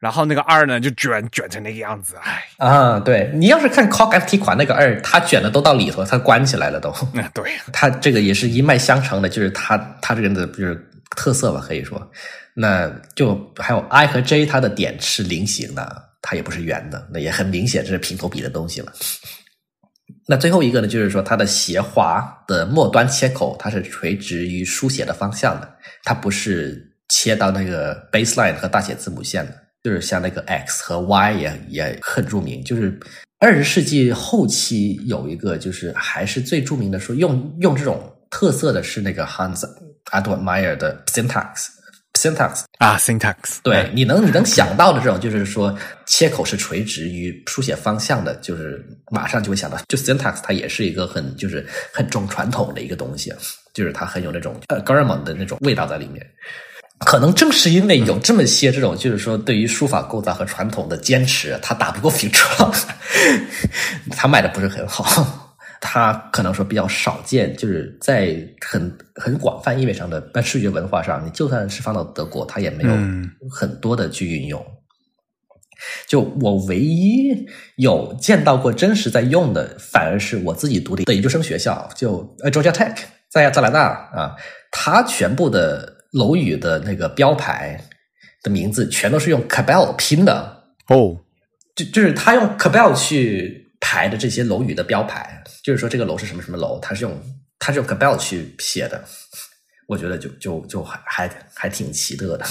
[0.00, 6.94] 然后那个二呢，就卷卷成那个样子，哎啊，对你要是看 Cock FT 款那个二，它卷的都到里头，它关起来了都。
[7.12, 10.80] 那对，它这个也是一脉相承的，就是它它这个的就是
[11.16, 12.00] 特色吧，可以说。
[12.54, 18.92] 那就还有 I 和 J，它的点是菱形的，它也不是圆的，那也很明显这是平头笔的东西了。
[20.26, 25.68] 那最后一个呢，就是说它的斜滑的末端切口，它是垂直于书写的方向的，
[26.04, 29.54] 它不是切到那个 baseline 和大写字母线的。
[29.82, 32.98] 就是像那个 X 和 Y 也也很著名，就是
[33.38, 39.64] 二十世纪后期有一个，就是还是最著名的说用用这种特色的是那个 Hans
[40.10, 42.64] Edward Meyer 的 syntax，syntax。
[42.78, 45.76] 啊 syntax，对，你能你能想到的这种，就是说
[46.06, 53.32] 切口是垂直于书写方向的，就是马上就会想到，就 syntax 它也是一个很就是很重传统的一个东西，
[53.74, 56.24] 就是它很有那种呃 g a r m a n 的那种味道在里面。
[57.00, 62.70] 可能正是因为有这么些这种，就是说对于书法构造和传统的坚持，他打不过平 川
[64.10, 65.44] 他卖的不是很好。
[65.80, 72.90] 他可能说比较少见，就是在很很广泛意味上的在视觉文化上，你就算是放到德国，他也没有
[73.48, 74.60] 很多的去运用。
[76.08, 77.32] 就我唯一
[77.76, 82.96] 有见到过真实在用的，反而是我自己读的研究生学校，就呃 Georgia Tech
[83.30, 84.34] 在亚特兰大啊，
[84.72, 87.82] 它全部的楼宇的那个标牌
[88.42, 90.64] 的名字全都是用 Cabell 拼的。
[90.88, 91.18] 哦，
[91.74, 97.20] 就就是他用 Cabell 去排的这些楼宇的标牌，就是说这个楼是什么什么楼，他是用
[97.58, 99.04] 他是用 Cabell 去写的，
[99.86, 102.46] 我觉得就就就还还还挺奇特的。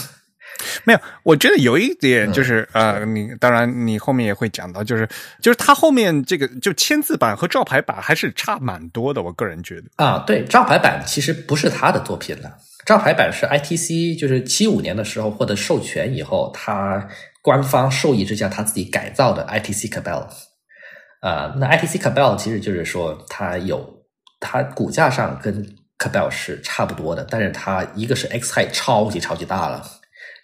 [0.85, 5.07] 没有，我觉得有一点就是呃，你当然你后面也会讲到，就是
[5.41, 9.83] 就是他后面这个就签字版和招牌版还是差蛮多的，我个人觉得。
[9.97, 17.05] 啊，对，招牌版其实不是他的作品了，招牌版是 ITC，就是七五年的时候获得授权以后，他
[17.41, 20.25] 官方授意之下他自己改造的 ITC Cabell，
[21.19, 24.05] 啊，那 ITC Cabell 其实就是说它有
[24.39, 29.83] 它骨架上跟 Cabell 是差不多的，但是它一个是 X height 超级超级大了。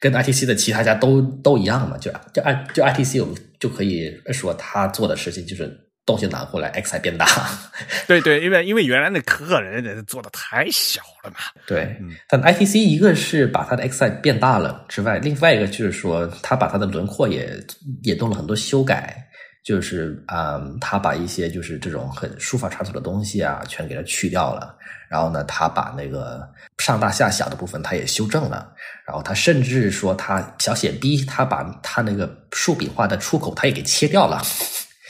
[0.02, 7.26] 跟 ITC 的其他家都都一样嘛，就就 I 就 ITC 我们就可以说他做的事情就是东西拿过来 X 还变大。
[8.08, 11.38] 对对，因为因为原来那个人做的太小了嘛。
[11.66, 11.98] 对，
[12.28, 17.58] 但 ITC 一个是把它的 X 变大了之外，另外一个就是说他把它的轮廓也
[18.04, 19.26] 也动了很多修改，
[19.64, 24.76] 就是啊，他把一些就是这种很书法传统的东西啊，全给它去掉了。
[25.10, 26.42] 然后呢，他把那个
[26.80, 28.74] 上大下小的部分他也修正了。
[29.06, 34.42] 然后他甚至说，他小写 B，他把他那个竖笔画的出口他也给切掉了。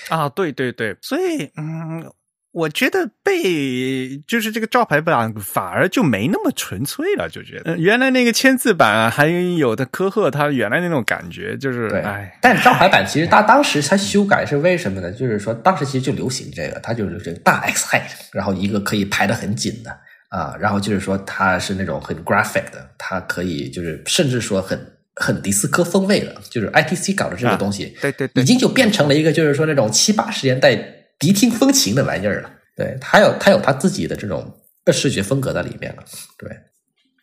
[0.10, 2.12] 啊，对对对，所以嗯，
[2.51, 12.38] 我觉得被就是这个招牌版反而就没那么纯粹了，就觉得原来那个签字版还有的科赫，他原来那种感觉就是哎。
[12.41, 15.12] 但招牌 版其实他当时他修改是为什么呢？
[15.12, 19.99] 就是说当时其实就流行这个，他就是这个大 X height，然后一个可以排的很紧的。
[20.30, 30.76] 啊，然后就是说它是那种很 graphic 的，它可以就是甚至说很很迪斯科风味的，就是 ITC 搞的这个东西，对对，已经就变成了一个就是说那种七八十年代
[31.20, 32.51] 迪厅风情的玩意儿了。
[32.76, 34.51] 对，它有它有它自己的这种
[34.91, 36.03] 视觉风格在里面了。
[36.38, 36.49] 对，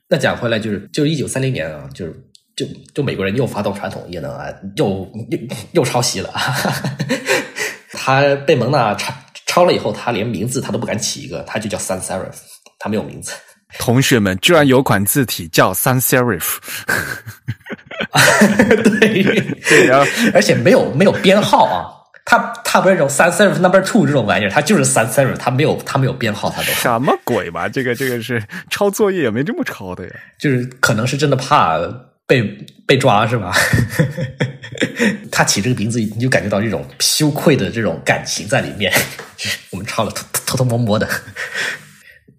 [0.08, 2.14] 那讲回来就是就是一九三零年啊，就是
[2.54, 2.64] 就
[2.94, 5.38] 就美国人又发动传统异能啊，又又
[5.72, 6.32] 又抄袭了。
[7.92, 9.12] 他被蒙娜抄
[9.46, 12.36] 抄了以后，他连名字他都不敢起一个，他就叫 Sans Serif。
[12.78, 13.32] 他没有名字。
[13.78, 16.56] 同学们，居然有款字体叫 Sans Serif，
[19.68, 21.86] 对，然后而且没有没有编号啊，
[22.24, 27.68] 它它不是那种 Sans Serif Number Two 这种玩意儿，它就是 Sans Serif，它没有它没有编号，它都什么鬼吧？
[27.68, 31.78] 这个这个是抄作业也没这么抄的呀，就是可能是真的怕
[32.26, 32.42] 被
[32.86, 33.52] 被抓是吧？
[35.30, 38.92] 他起这个名字，你就感觉到这种羞愧的这种感情在里面。
[39.70, 41.08] 我们抄了偷偷偷摸摸的。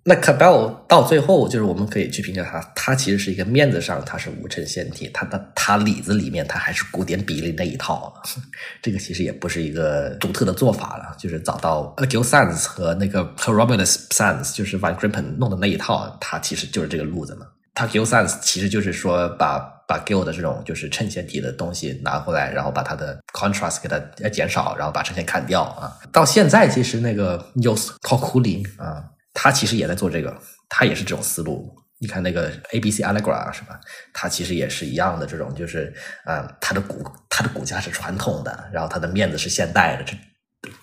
[0.03, 8.11] 那 Cabell 到最后，就是我们可以去评价它，它其实是一个面子上它是无衬线体，它的它里子里面它还是古典比例那一套，
[8.81, 17.45] 这个其实也不是一个独特的做法了，就是找到 Gil Sans 和那个 Romulus Sans，就是 Van Gripen 弄的那一套，它其实就是这个路子嘛。
[17.75, 23.99] 它 Gil Sans 其实就是说把把 Gil 的这种就是衬线体的东西拿回来，然后把它的 contrast 给它
[24.29, 25.93] 减少，然后把衬线砍掉啊。
[26.11, 29.03] 到现在其实那个 Jos k o k u l i 啊。
[29.33, 30.37] 他其实也在做这个，
[30.69, 31.73] 他也是这种思路。
[32.03, 33.79] 你看那个 A B C Allegra 是吧？
[34.11, 35.93] 它其实也是一样的，这种就是
[36.25, 40.03] 啊，它的骨它的骨架是传统的，然后它的面子是现代的。
[40.03, 40.17] 这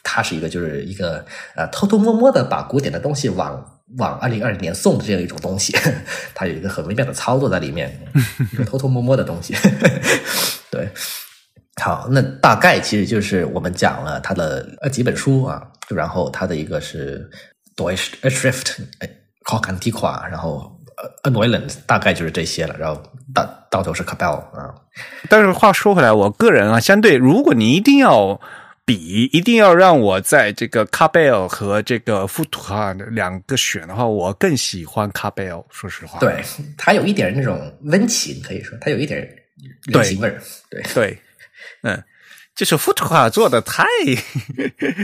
[0.05, 1.27] 它是一个就是一个
[1.57, 5.77] 呃偷偷摸摸的把古典的东西往往二零二零年送的这样一种东西。
[6.37, 8.01] 它有一个很微妙的操作在里面，
[8.65, 9.57] 偷偷摸摸的东西。
[10.71, 10.89] 对，
[11.83, 17.29] 好，那大概其实就是我们讲了他的呃几本书啊，然后他的一个是。
[17.79, 18.75] Deutsch Schrift、
[19.45, 22.77] Koch Antiqua，然后呃 Annoyland，大概就是这些了。
[22.77, 23.01] 然后
[23.33, 24.75] 到到头是 Cabell 啊。
[25.31, 28.41] 但是话说回来，我个人啊，相对如果你一定要
[28.85, 35.65] 比，一定要让我在这个 Cabell 和这个 f u t u a 两个选的话，我更喜欢 Cabell。
[35.71, 36.43] 说实话，对，
[36.77, 39.21] 它有一点那种温情，可以说它有一点
[39.87, 40.43] 人情味儿。
[40.69, 41.19] 对对，
[41.83, 42.03] 嗯。
[42.59, 43.85] 就是 f u t u a 做的太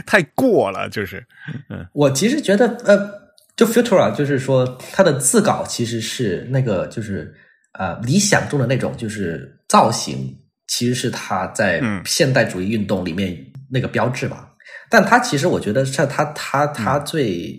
[0.05, 1.25] 太过了，就是，
[1.71, 3.09] 嗯，我其实觉得，呃，
[3.57, 7.33] 就 Futura，就是说，它的字稿其实是那个，就是
[7.79, 10.37] 呃，理想中的那种，就是造型，
[10.67, 13.39] 其实是他在现代主义运动里面
[13.71, 14.51] 那个标志吧。
[14.91, 17.57] 但他其实我觉得，像他他他最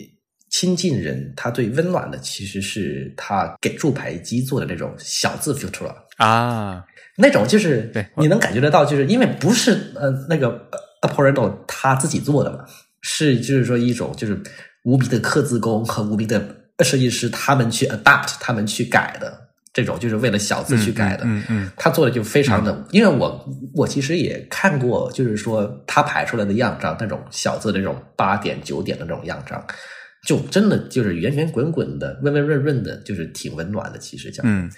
[0.52, 6.84] 亲近人，他最温暖的其实是他给助牌机做的那种小字 Futura 啊，
[7.18, 10.50] 那种就是对你能感觉得到，就是因为不是呃那个
[11.02, 12.60] a p o r e o 他自己做的嘛，
[13.02, 14.42] 是就是说一种就是
[14.84, 16.44] 无比的刻字工和无比的
[16.84, 19.42] 设计师他们去 adapt 他们去改的。
[19.74, 29.62] 这种就是为了小字去改的，嗯嗯，他做的就非常的，因为我我其实也看过，就是说他排出来的样章，那种小字的那种八点九点的那种样章，
[30.26, 34.00] 就真的就是圆圆滚滚的、温温润润的，就是挺温暖的。
[34.00, 34.70] 其实讲，嗯，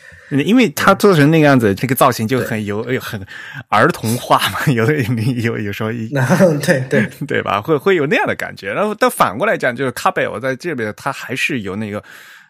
[0.45, 3.25] 因为他做成那个样子，这个造型就很有很
[3.69, 4.93] 儿童化嘛， 有的
[5.41, 6.09] 有有时候一，
[6.63, 7.61] 对对对吧？
[7.61, 8.73] 会会有那样的感觉。
[8.73, 12.03] 然后但反过来讲，就是卡贝尔在这边，他还是有那个。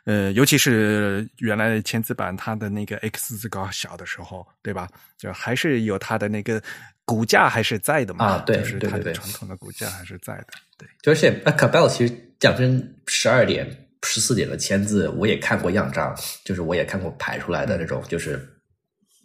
[0.08, 4.88] 呃，尤其是原来的签字版，它的那个 X 字高小的时候，对吧？
[5.18, 6.64] 就还是有它的那个
[7.04, 8.26] 骨架还是在的嘛？
[8.26, 10.48] 啊，对，就是它的传统的骨架还是在的。
[10.78, 13.68] 对，而且 c a b e l 其实讲真，十二点、
[14.04, 18.57] 十四点的签字，我也看过样章，就是我也看过排出来的那种，就是。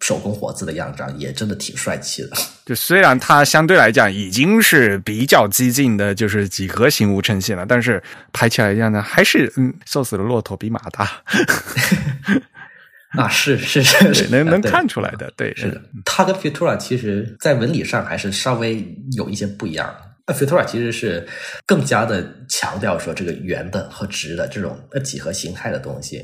[0.03, 2.31] 手工活字的样章也真的挺帅气的。
[2.67, 11.23] 就虽然它相对来讲已经是比较激进的，就是几何形无衬线了，但是拍起来一样呢，还是嗯，瘦死的骆驼比马大。
[13.17, 15.81] 啊，是是是，能能看出来的，对，是的。
[16.05, 18.85] 它跟 Futura 其实在纹理上还是稍微
[19.17, 19.95] 有一些不一样。
[20.27, 21.27] 那 Futura 其实是
[21.67, 26.23] 更加的强调说这个圆的和直的这种呃几何形态的东西。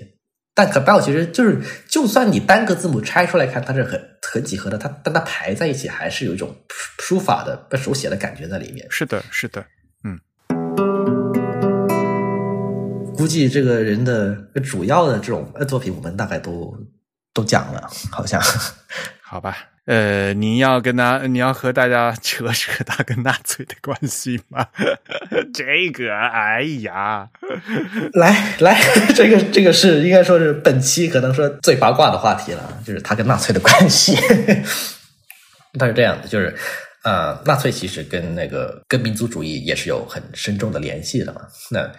[0.58, 6.52] 但 Cabell 其实就是，就算你单个字母拆出来看，它是很很几何的，它但它排在一起还是有一种
[6.98, 8.84] 书法的手写的感觉在里面。
[8.90, 9.64] 是的，是的，
[10.02, 10.18] 嗯。
[13.16, 14.34] 估计这个人的
[14.64, 16.76] 主要的这种作品，我们大概都
[17.32, 18.42] 都讲了，好像。
[19.22, 19.56] 好吧。
[19.88, 24.66] 呃，你要跟他，你要和大家 扯扯他跟纳粹的关系吗？
[25.54, 27.26] 这个，哎呀，
[28.12, 28.78] 来来，
[29.16, 34.14] 这个这个是应该说是本期可能说最八卦的话题了，就是他跟纳粹的关系。
[35.78, 36.54] 他是这样的，就是
[37.04, 41.40] 呃，纳粹其实跟那个跟民族主义也是有很深重的联系的嘛。
[41.70, 41.90] 那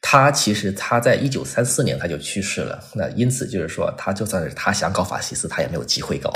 [0.00, 6.32] 他其实他在一九三四年他就去世了，那因此就是说，他就算是他想搞法西斯，他也没有机会搞。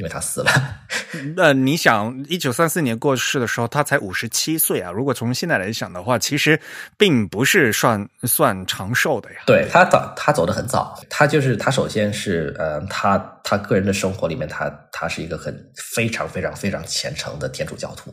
[0.00, 0.50] 因为他死了，
[1.36, 4.90] 那你想，一九三四年过世的时候，他才五十七岁啊。
[4.90, 6.58] 如果从现在来想的话，其实
[6.96, 9.42] 并不是算算长寿的呀。
[9.46, 10.98] 对他早，他走的很早。
[11.10, 18.10] 他就是他，首先是呃，他他个人的生活里面，他他是一个很非常非常非常虔诚的天主教徒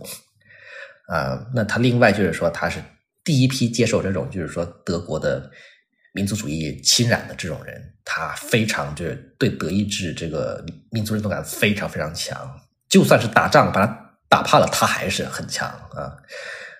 [1.07, 1.39] 啊。
[1.55, 2.83] 那他另外就是说，他是
[3.23, 5.49] 第一批接受这种就是说德国的。
[6.13, 12.37] 民族主义侵染的这种人，他非常就是对德意志这个民族认同感非常非常强。
[12.89, 16.15] 就算是打仗把他打怕了，他还是很强啊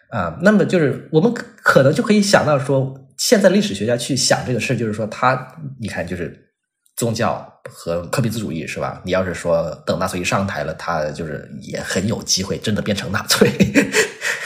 [0.10, 0.38] 啊！
[0.42, 6.50] 那么就是我们可能就可以想到说，现在历史学家去想这个事，就是说他，你看，就是
[6.96, 9.02] 宗教和科比兹主义是吧？
[9.04, 13.52] 你要是说等纳粹一上台了，他就是也很有机会真的变成纳粹。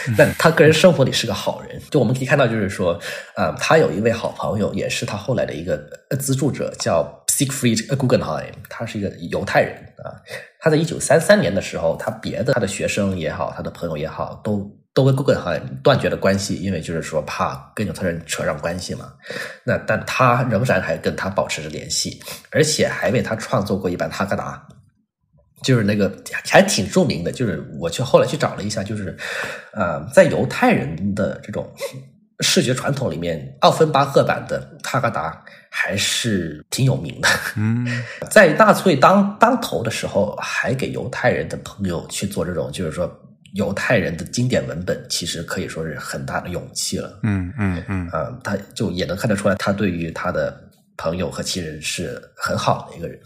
[0.17, 2.99] 但他个人生活里是个好人，就我们可以看到，就是说，
[3.35, 5.77] 呃，他有一位好朋友，也是他后来的一个
[6.19, 10.13] 资助者，叫 Siegfried Guggenheim，他是一个犹太人啊。
[10.59, 19.11] 他在一九三三年的时候，他别的他的学生也好，他的朋友也好，都都跟 Guggenheim 断绝了关系，因为就是说怕跟犹太人扯上关系嘛。
[19.63, 22.21] 那但他仍然还跟他保持着联系，
[22.51, 24.61] 而且还为他创作过一版哈格达。
[25.63, 26.11] 就是那个
[26.45, 29.15] 还挺著名的，就是我去后来去找了一下，就是
[29.73, 31.71] 呃，在犹太人的这种
[32.39, 37.29] 视觉传统里面，奥芬巴赫版的哈格达还是挺有名的。
[37.55, 37.87] 嗯，
[38.31, 43.09] 在纳粹当当头的时候，还给犹太人的朋友去做这种，就是说
[43.53, 47.19] 犹太人的经典文本，其实可以说是很大的勇气了。
[47.21, 50.59] 嗯嗯嗯，啊，他就也能看得出来，他对于他的
[50.97, 53.19] 朋友和亲人是很好的一个人。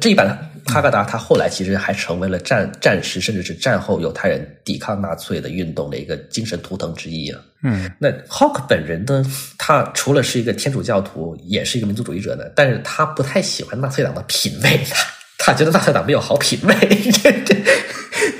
[0.00, 0.26] 这一版
[0.66, 7.40] 哈格达，他后来其实还成为了战战时甚至是战后犹太人抵抗纳粹的运动的一个精神图腾之一啊。
[7.62, 9.24] 嗯，那 Hawk 本人呢，
[9.56, 15.06] 他除了是一个天主教徒，也是一个民族主义者呢，但是他不太喜欢纳粹党的品味，他
[15.38, 16.74] 他觉得纳粹党没有好品味，
[17.22, 17.54] 这这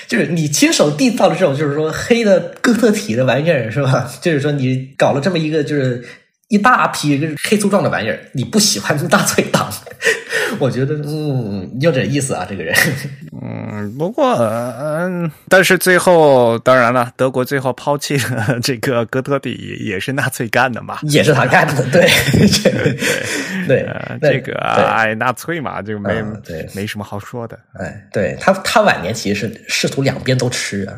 [0.08, 4.12] 就是你亲手缔造的这种，就是说黑的哥特体的玩意儿是吧？
[4.20, 6.04] 就是说你搞了这么一个就是
[6.48, 9.68] 一大批黑粗壮的玩意儿，你不喜欢就纳粹党？
[10.60, 12.74] 我觉得嗯有点意思啊，这个人。
[13.42, 22.08] 嗯，不过嗯，但是最后当然了，德国最后抛弃了 这个哥特底，也是纳粹干的嘛，也是他干的，对
[23.66, 23.88] 对对，
[24.20, 27.58] 这个哎，纳粹嘛，就没对没什么好说的。
[27.74, 30.94] 哎，对他他晚年其实是试图两边都吃啊。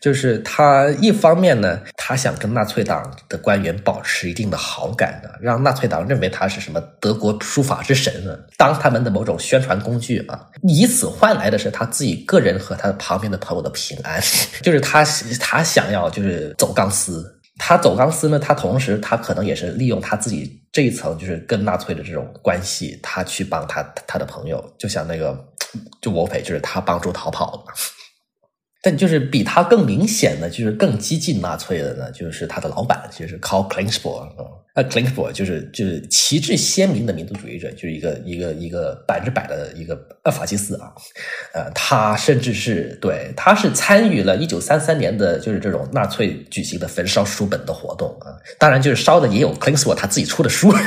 [0.00, 14.20] 就是他一方面呢，他想跟纳粹党的官员保持一定的好感呢，让纳粹党认为他是什么德国书法之神呢，当他们的某种宣传工具啊，以此换来的是他自己个人和他旁边的朋友的平安，
[14.62, 15.04] 就是他
[15.40, 17.34] 他想要就是走钢丝。
[17.60, 25.36] 他走钢丝呢，他同时他可能也是利用他自己这一层就是跟纳粹的这种关系，他去帮他他的朋友，就像那个
[26.00, 27.66] 就沃佩，就是他帮助逃跑。
[28.88, 34.28] 但就是比他更明显的，就是更激进纳粹的呢，就是他的老板，就是 Karl Klingspor 啊，
[34.72, 39.94] 呃，Klingspor 就是就是旗帜鲜明的民族主义者，就是一个一个一个百分之百的一个
[40.24, 40.90] 呃法西斯啊，
[41.52, 50.80] 呃，他甚至是对，他是参与了一九三三年的就是这种纳粹举行的焚烧书本的活动啊，当然就是烧的也有 Klingspor 他自己出的书啊，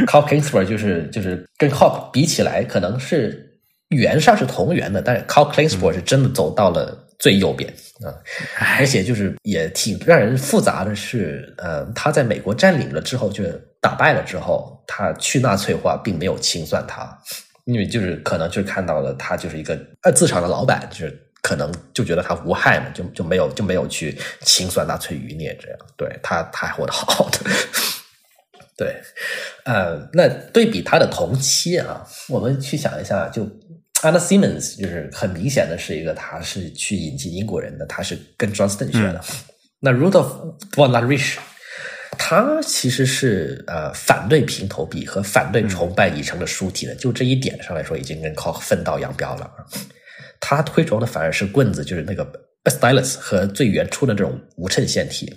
[0.08, 3.44] Karl Klingspor 就是就是跟 Cock 比起来，可能是。
[3.88, 7.72] 圆上是同源的，但是 Karl Klingspor 是真的走到了最右边
[8.04, 8.12] 啊，
[8.78, 13.44] 而且就是也挺让人复杂的是，呃，他在美国占领了之后，就
[13.80, 17.18] 打败了之后，他去纳粹化并没有清算他，
[17.64, 27.38] 因为就是可能就是看到了他就是一个呃自场的老板，就是可能就觉得他无害嘛，就就没有就没有去清算纳粹余孽，这样对他他还活得好好的。
[28.76, 28.94] 对，
[29.64, 33.44] 呃，那对比他的同期啊，我们去想一下，就
[34.02, 39.24] Anna Simmons，就是很明显的是一个，他是去引进英国人的，他是跟 Johnston 学的。
[39.80, 41.36] 那 Rudolf von La Rich，
[42.16, 49.50] 他其实是呃反对平头笔和反对崇拜已成的书体的，就这一点上来说，已经跟 Koch 分道扬镳了。
[50.40, 52.24] 他推崇的反而是棍子，就是那个
[52.64, 55.34] Stylus 和最原初的这种无衬线体。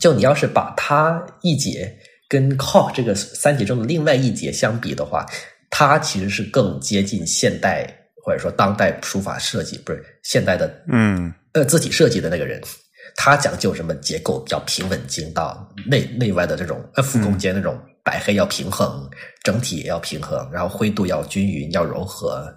[0.00, 1.96] 就你要是把他一节。
[2.28, 5.26] 跟 Koch 这个三节中的另外一节相比的话，
[5.70, 7.86] 它其实是更接近现代
[8.22, 12.60] 或者说当代书法设计，不是现代的，嗯，呃，字体设计的那个人，
[13.16, 19.08] 他讲究什么结构比较平稳精到，内内外的这种呃负空间那种白黑要平衡，
[19.42, 22.52] 整体也要平衡，然后灰度要均匀要柔和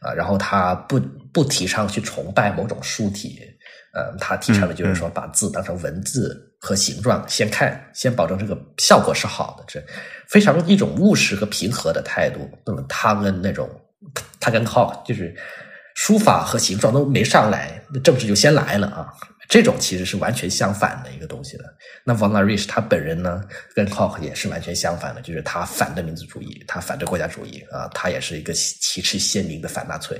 [0.00, 0.98] 啊，然后他不
[1.32, 3.38] 不提倡去崇拜某种书体，
[3.94, 6.48] 呃，他提倡的就是说把字当成文字。
[6.64, 9.84] 和形状先看，先保证这个效果是好的，这
[10.28, 12.48] 非常一种务实和平和的态度。
[12.64, 13.68] 那么他跟那种
[14.38, 15.34] 他跟靠就是
[15.96, 19.08] 书法和形状都没上来，那政治就先来了啊！
[19.48, 21.64] 这种其实是完全相反的一个东西的。
[22.04, 23.42] 那 Von La Rich 他本人呢，
[23.74, 30.16] 跟 Koch 也是完全相反的，就是他反对民族主义，他反对国家主义啊，他也是一个旗帜鲜明的反纳粹。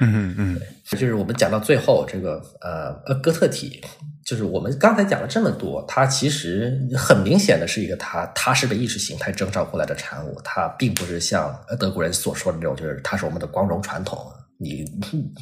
[0.00, 0.60] 嗯嗯，
[0.90, 3.80] 就是我们讲到最后这个呃呃哥特体。
[4.28, 14.18] 就是我们刚才讲了这么多，它其实很明显的是一个，它它是被意识形态征召过来的产物，它并不是像德国人所说的那种，就是它是我们的光荣传统。
[14.58, 14.84] 你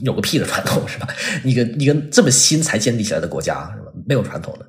[0.02, 1.08] 有个屁的传统是吧？
[1.42, 3.90] 一个一个这么新才建立起来的国家是吧？
[4.06, 4.64] 没有传统的，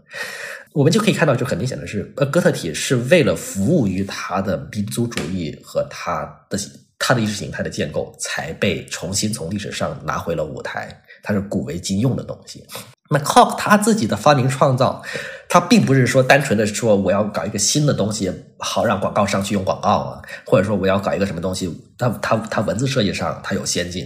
[0.73, 6.57] 我们就可以看到，就很明显的是，呃，哥特体是为了服务于他的民族主义和他的
[6.97, 10.89] 他的意识形态的建构，才被重新从历史上拿回了舞台，
[11.21, 12.65] 它是古为今用的东西。
[13.09, 15.01] 那靠他自己的发明创造，
[15.47, 24.05] 他并不是说单纯的说我要搞一个新的东西，好让广告商去用广告啊，或者说我要搞一个什么东西，他他他文字设计上他有先进，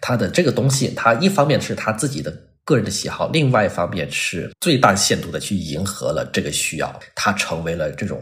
[0.00, 2.30] 他的这个东西，他一方面是他自己的
[2.64, 8.20] 个人的喜好，另外一方面是最大限度的去迎合了这个需要，他成为了这种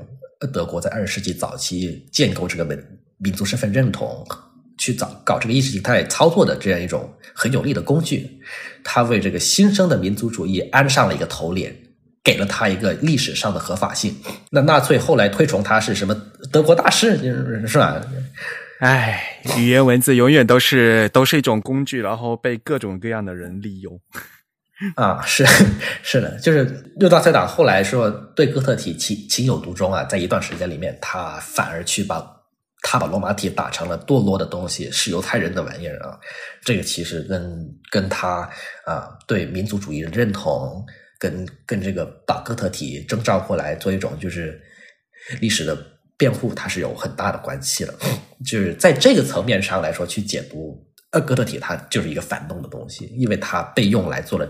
[0.52, 2.78] 德国在二十世纪早期建构这个民
[3.18, 4.26] 民族身份认同。
[4.78, 8.26] 去找搞这个意识形态操作的这样一种很有力的工具，
[8.84, 11.74] 他为这个新生的民族主义安上了一个头脸，
[12.22, 14.14] 给了他一个历史上的合法性。
[14.50, 16.14] 那纳粹后来推崇他是什么
[16.52, 17.16] 德国大师，
[17.66, 18.00] 是吧？
[18.80, 24.00] 唉，语言文字永远都是都是一种工具，然后被各种各样的人利用。
[24.96, 25.46] 啊，是
[26.02, 32.39] 是的，就是六大塞党后来说对哥特体情情有独钟啊，在一段时间里面，他反而去把。
[32.82, 36.18] 他把罗马体打成了堕落的东西，是犹太人的玩意儿啊！
[36.64, 38.48] 这个其实跟跟他
[38.86, 40.82] 啊对民族主义的认同，
[41.18, 44.58] 跟跟这个把哥特体征召过来做一种就是
[45.40, 45.76] 历史的
[46.16, 47.94] 辩护，它是有很大的关系的。
[48.46, 50.82] 就是在这个层面上来说，去解读
[51.12, 54.48] 呃哥特体，它就是一个反动的东西，因为它被用来做了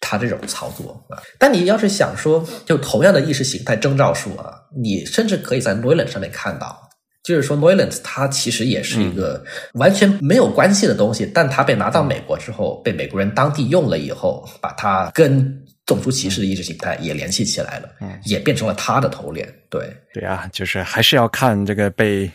[0.00, 1.20] 他这种操作啊。
[1.36, 6.88] 但你要是想说，就同样的意识形态征召术啊，你甚至可以在 Neuland 上面看到。
[7.22, 9.42] 就是说 n o y l a n d 它其实也是一个
[9.74, 18.18] 完全没有关系的东西，但它被拿到美国之后，被美国人当地用了以后，把它跟种族歧视的意识形态也联系起来了，嗯。
[18.24, 19.48] 也变成了他的头脸。
[19.70, 22.30] 对，对啊，就是还是要看这个被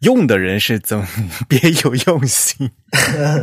[0.00, 1.06] 用的人是怎么
[1.48, 2.70] 别有用心。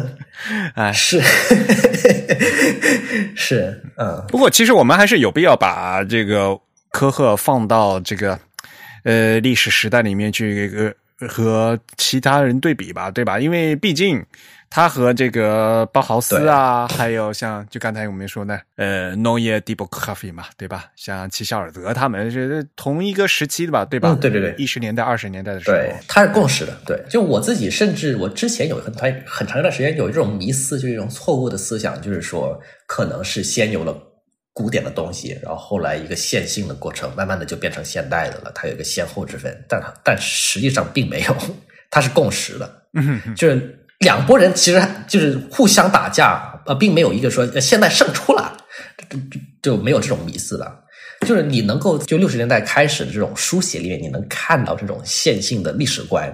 [0.75, 1.21] 哎，是。
[3.35, 6.57] 是，嗯，不过其实我们还是有必要把这个
[6.91, 8.37] 科赫放到这个
[9.03, 13.39] 呃历史时代里面去，呃和其他人对比吧，对吧？
[13.39, 14.25] 因为毕竟。
[14.71, 20.85] 他和这个包豪斯啊，还有像就刚才我们说的，呃，诺耶迪博咖啡嘛，对吧？
[20.95, 24.15] 像齐肖尔德他们是同一个时期的吧，对吧？
[24.21, 26.79] 对对对，一十年代、二十年代的时候，对，他是共识的。
[26.85, 32.55] 对，就我自己，甚至我之前有很长很长一段时间有一种迷思，就一种错误的思想，就是说
[32.85, 33.99] 可能是先有了
[34.59, 39.57] 古典的东西，然后后来一个线性的过程，慢慢的就变成现代的了，它有一个先后之分。
[39.69, 41.35] 但但实际上并没有，
[41.89, 42.69] 它是共识的，
[43.35, 43.75] 就是。
[43.99, 48.55] 两拨人其实就是互相打架，呃，并没有一个说现在胜出了，
[49.09, 49.19] 就
[49.61, 50.85] 就没有这种迷思了。
[51.27, 56.33] 就是你能够就六十年代开始的这种书写里面，你能看到这种线性的历史观，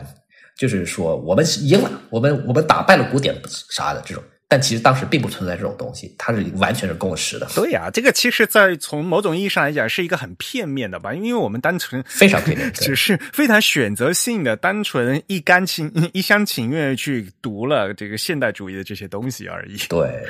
[0.55, 3.35] 就是说我们赢了，我们我们打败了古典
[3.71, 4.23] 啥的这种。
[4.47, 7.47] 但其实当时并不存在这种东西，它是完全是共识的。
[7.55, 11.13] 对呀，这个其实，在从某种意义上来讲，是一个很片面的吧？
[11.13, 19.77] 因为我们单纯非常片面，只是非常选择性的、单纯一甘情一厢情愿去读了这个现代主义的这些东西而已。
[19.89, 20.23] 对。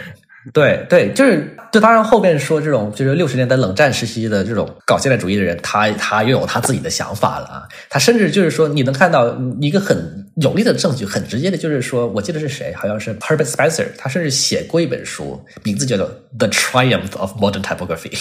[0.54, 7.64] 对对，就是就当然后面说这种就是六十年代冷战时期的这种搞现代主义的人，他他拥有他自己的想法了啊。
[7.90, 16.08] 他甚至就是说，你能看到一个很有力的证据，很直接的，就是说，我记得是谁，好像是 Herbert Spencer，他甚至写过一本书，名字叫做
[16.38, 18.12] 《The Triumph of Modern Typography》，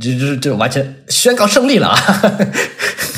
[0.00, 1.96] 就就就完全宣告胜利了啊。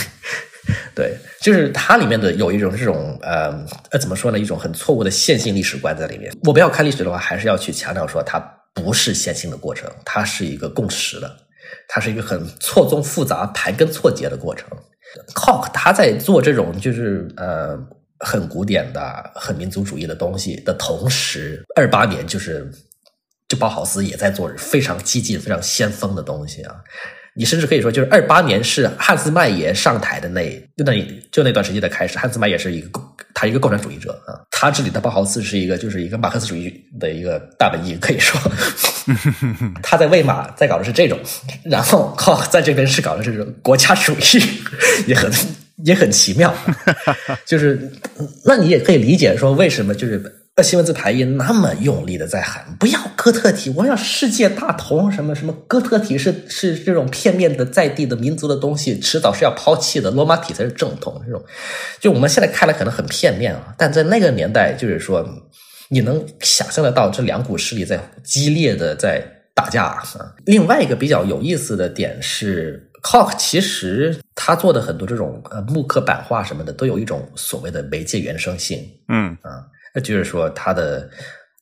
[0.94, 1.16] 对。
[1.42, 3.48] 就是它里面的有一种这种呃
[3.90, 4.38] 呃怎么说呢？
[4.38, 6.30] 一种很错误的线性历史观在里面。
[6.44, 8.38] 我们要看历史的话，还是要去强调说它
[8.74, 11.36] 不是线性的过程，它是一个共识的，
[11.88, 14.68] 它是一个很错综复杂、盘根错节的过程。
[15.34, 17.76] Cock 他在做这种就是呃
[18.20, 22.70] 很古典的、很民族主义的东西的同时，二八年就是
[23.48, 26.76] 就包豪斯也在做非常激进、非常先锋的东西啊。
[27.34, 32.18] 你甚至可以说，就是二八年是汉斯麦耶上台的那就那就那段时间的开始。
[32.18, 33.00] 汉斯麦耶是一个
[33.32, 38.38] 他一个共产主义者啊，他治理的包豪斯是一个就是一个马克思主义的一个大本营，可以说
[39.82, 41.18] 他在魏玛在搞的是这种，
[41.64, 44.42] 然后靠在这边是搞的是这种国家主义，
[45.06, 45.30] 也很
[45.84, 46.52] 也很奇妙。
[47.46, 47.90] 就是
[48.44, 50.36] 那你也可以理解说，为什么就是。
[50.62, 61.18] 西门子排音那么用力的在喊，不要哥特体，我要世界大同，什么什么哥特体是是这种片面的在地的民族的东西，迟早是要抛弃的，罗马体才是正统。
[61.24, 61.42] 这种，
[61.98, 65.26] 就我们现在看来可能很片面啊，但在那个年代，就是说
[65.88, 69.24] 你能想象得到这两股势力在激烈的在
[69.54, 70.02] 打架啊。
[70.44, 78.86] 另外一个比较有意思的点是，Cock 其实他做的很多这种呃木刻版画什么的，都有一种所谓的媒介原生性。
[79.08, 79.64] 嗯啊。
[79.94, 81.08] 那就是说，他的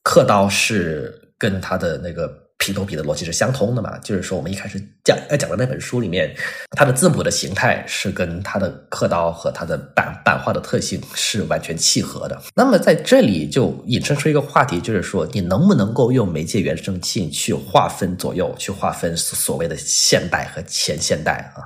[0.02, 2.28] 刻刀是跟他的那个
[2.59, 3.96] 平头笔的逻辑是相通的嘛？
[3.98, 6.34] 就是说，我们一开始讲要讲的那本书里面，
[6.76, 12.36] 它的字母的形态是跟它的刻刀和它的版版画的特性是完全契合的。
[12.55, 21.62] 那么在这里就引申出一个话题，就是说，你能不能够用媒介原生性去划分左右，去划分所谓的现代和前现代啊？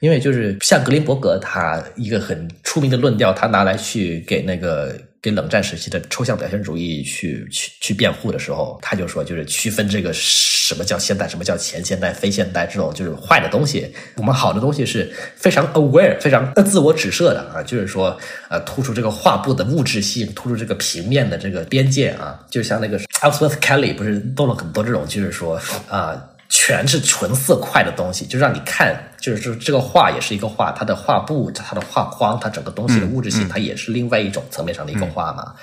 [0.00, 4.94] 因为就是像格林伯格他一个很出名的论调，他拿来去给那个。
[5.20, 13.92] 给冷战时期的抽象表现主义去去去辩护的时候，他就说，就是区分这个什么叫现代，什么叫前现代、非现代这种就是坏的东西。
[14.16, 18.16] 我们好的东西是非常 aware、非常自我指涉的啊，就是说
[18.48, 26.22] 呃，突出这个画布的物质性，突出这个平面的这个边界啊，就像那个 Elsworth Kelly 不是动了很多这种，就是说啊。
[26.48, 35.54] 全是纯色块的东西，就让你看，就是说这个画也是一个画，它的画布、它的画框、它整个东西的物质性，它也是另外一种层面上的一个画嘛。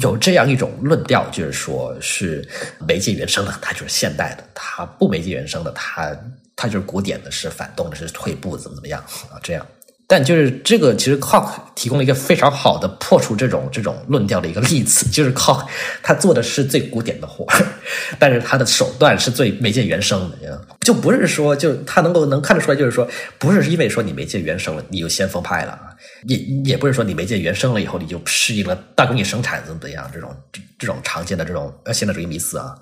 [0.00, 2.46] 有这样一种论调，就是说是
[2.86, 6.14] 媒介原生的，它就是现代的；它不媒介原生的，它
[6.54, 9.40] 它就是古典的，是反动的，是退步，怎么怎么样啊？
[9.42, 9.66] 这样。
[10.12, 15.66] 但就是这个，其实 Cock 提供了一个非常好的破除这种这种论调的一个例子， 就是 Cock
[16.02, 17.46] 他做的是最古典的活，
[18.20, 23.08] 但是他的手段是最媒介原生的，就不是说就他能够能看得出来，就是说
[23.38, 25.80] 不是因为说你媒介原生了，你就先锋派了，
[26.26, 26.36] 也
[26.66, 30.36] 也不是说你媒介原生了以后你就适应了大工业生产怎么怎样这种
[30.78, 32.74] 这种常见的这种现代主义迷思啊。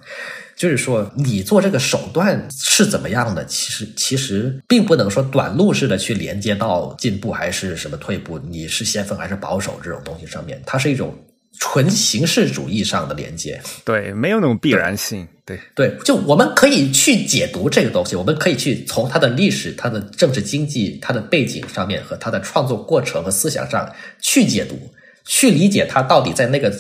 [0.61, 3.43] 就是说，你做这个手段是怎么样的？
[3.47, 11.19] 其实，其实并不能说短路式的去连接到进步还是什么退步，你是先锋还是保守这种东西上面，它是一种
[11.59, 13.59] 纯形式主义上的连接。
[13.87, 15.27] 对，没有那种必然性。
[15.47, 24.79] 对对，就我们可以去解读这个东西，我们可以去从它的历史、它的政治经济、它的背景上面和它的创作过程和思想上去解读，
[25.25, 26.71] 去理解它到底在那个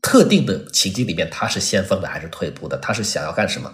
[0.00, 3.70] 特定的情境里面，它是先锋的还是退步的，它是想要干什么。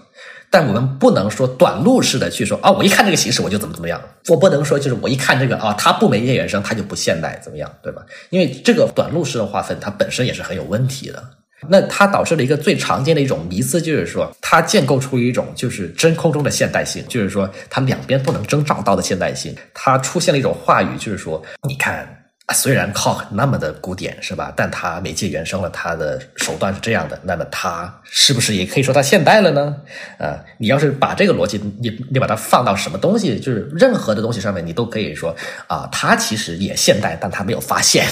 [0.51, 4.01] 但我们不能说短路式的去说啊，我一看这个形式我就怎么怎么样。
[4.29, 8.03] 我不能说就是我一看这个啊，它不没叶原生，它就不现代怎么样，对吧？
[8.31, 11.23] 因为这个短路式的划分，它本身也是很有问题的。
[11.69, 19.55] 那它导致了一个最常见的一种迷思，就是说它建构出一种就是真空中的现代性，就是说它两边不能征兆到的现代性。
[19.75, 22.24] 它出现了一种话语，就是说你看。
[22.53, 24.53] 虽然靠那么的古典是吧？
[24.55, 29.75] 但它媒介原生了，它的手段是这样的，那么它是不是也可以说它现代了呢？
[30.19, 35.35] 啊，你要是把这个逻辑，你你把它放到什么东西，就是任何的东西上面，你都可以说
[35.69, 38.07] 啊，它其实也现代，但他没有发现。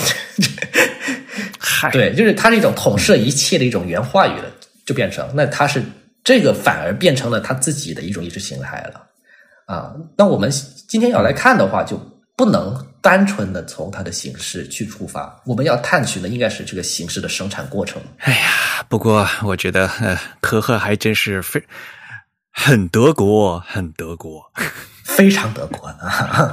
[1.93, 4.51] 对，就是它是一种统摄一切的一种原话语了，
[4.87, 5.83] 就变成那它是
[6.25, 9.03] 这个反而变成了他自己的一种意识形态了
[9.67, 9.93] 啊。
[10.17, 10.51] 那我们
[10.89, 12.01] 今天要来看的话，就
[12.35, 12.87] 不能。
[13.03, 18.01] 单纯的从它的形式去出发，我们要探寻的应该是这个形式的生产过程。
[18.19, 21.61] 哎呀，不过我觉得，呃，科赫还真是非
[22.53, 24.41] 很德国，很德国，
[25.05, 26.53] 非常德国啊！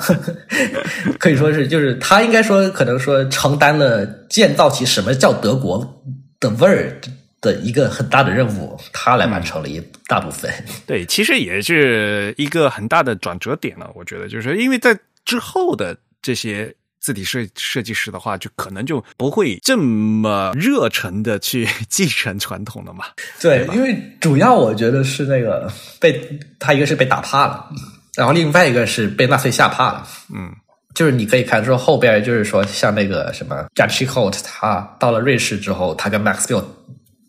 [1.20, 6.04] 可以说是，就是他应该说，可能说承担了建造起什么叫德国
[6.40, 7.00] 的味儿
[7.42, 10.52] 的一个很大的任务，他来完成了一大部分。
[10.88, 13.92] 对，其实也是一个很大的转折点了。
[13.94, 15.96] 我觉得，就是因为在之后的。
[16.22, 23.06] 这些字体设设计师的话，就可能就不会这么热忱的去 继承传统了嘛？
[23.40, 27.70] 对，因为主要我觉得是那个被他一个是被打怕了，
[28.16, 30.06] 然后另外一个是被纳粹吓怕了。
[30.34, 30.54] 嗯，
[30.94, 36.64] 就是你可以看说后边就是说像那个什么 j a c h i Holt，他到了瑞士之后，他跟 Max Bill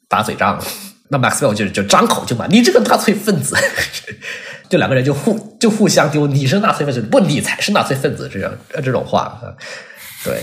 [0.08, 0.60] 打嘴仗，
[1.08, 3.56] 那 Max Bill 就就张口就骂你这个纳粹分子。
[4.70, 8.50] 就两个人就互就互相丢，你是纳粹分子，不，你才是纳粹分子，这样
[8.82, 9.52] 这种话啊，
[10.24, 10.40] 对，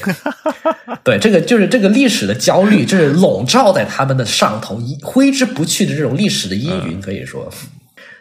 [1.04, 7.49] 对，这个就是这个历史的焦虑，就是笼罩在他们的上头，挥之不去的这种历史的阴云，可以说，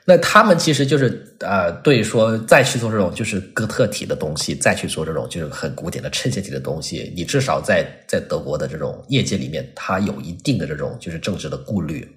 [0.05, 12.09] 那他们其实就是呃，对说再去做这种就是哥特体的东西，再去做这种就是很古典的衬线体的东西，你至少在在德国的这种业界里面，他有一定的这种就是政治的顾虑，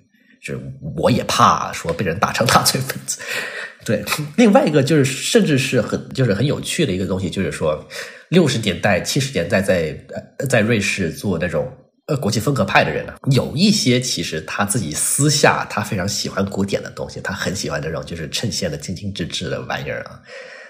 [0.45, 0.61] 就是
[0.95, 3.19] 我也怕说被人打成纳粹分子。
[3.85, 4.03] 对，
[4.35, 7.87] 另外一个就是，甚至是很就是很有趣的一个东西，就是说，
[8.29, 9.97] 六十年代、七十年代在
[10.37, 11.71] 呃在瑞士做那种
[12.07, 20.19] 呃国际风格派的人呢，有一些其实他自己私下他非常喜欢古典的东西，他很喜欢这种就是衬线的精精致致的玩意儿啊，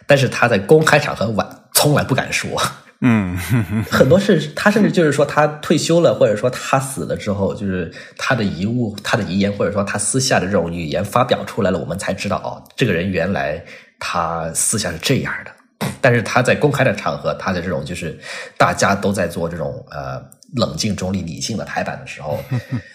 [0.05, 2.61] 但是他在公开场合晚从来不敢说。
[3.01, 3.37] 嗯，
[3.89, 13.63] 很多是他甚至就是说他退休了，或者说他死了之后，就是他的遗物、他的遗言，或者说他私下的这种语言发表出来了，我们才知道哦，这个人原来
[13.99, 15.51] 他私下是这样的。
[16.01, 18.19] 但是他在公开的场合，他的这种就是
[18.57, 20.21] 大家都在做这种呃
[20.55, 22.37] 冷静、中立、理性的排版的时候，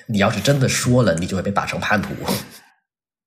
[0.07, 2.11] 你要是真的说了，你就会被打成叛徒。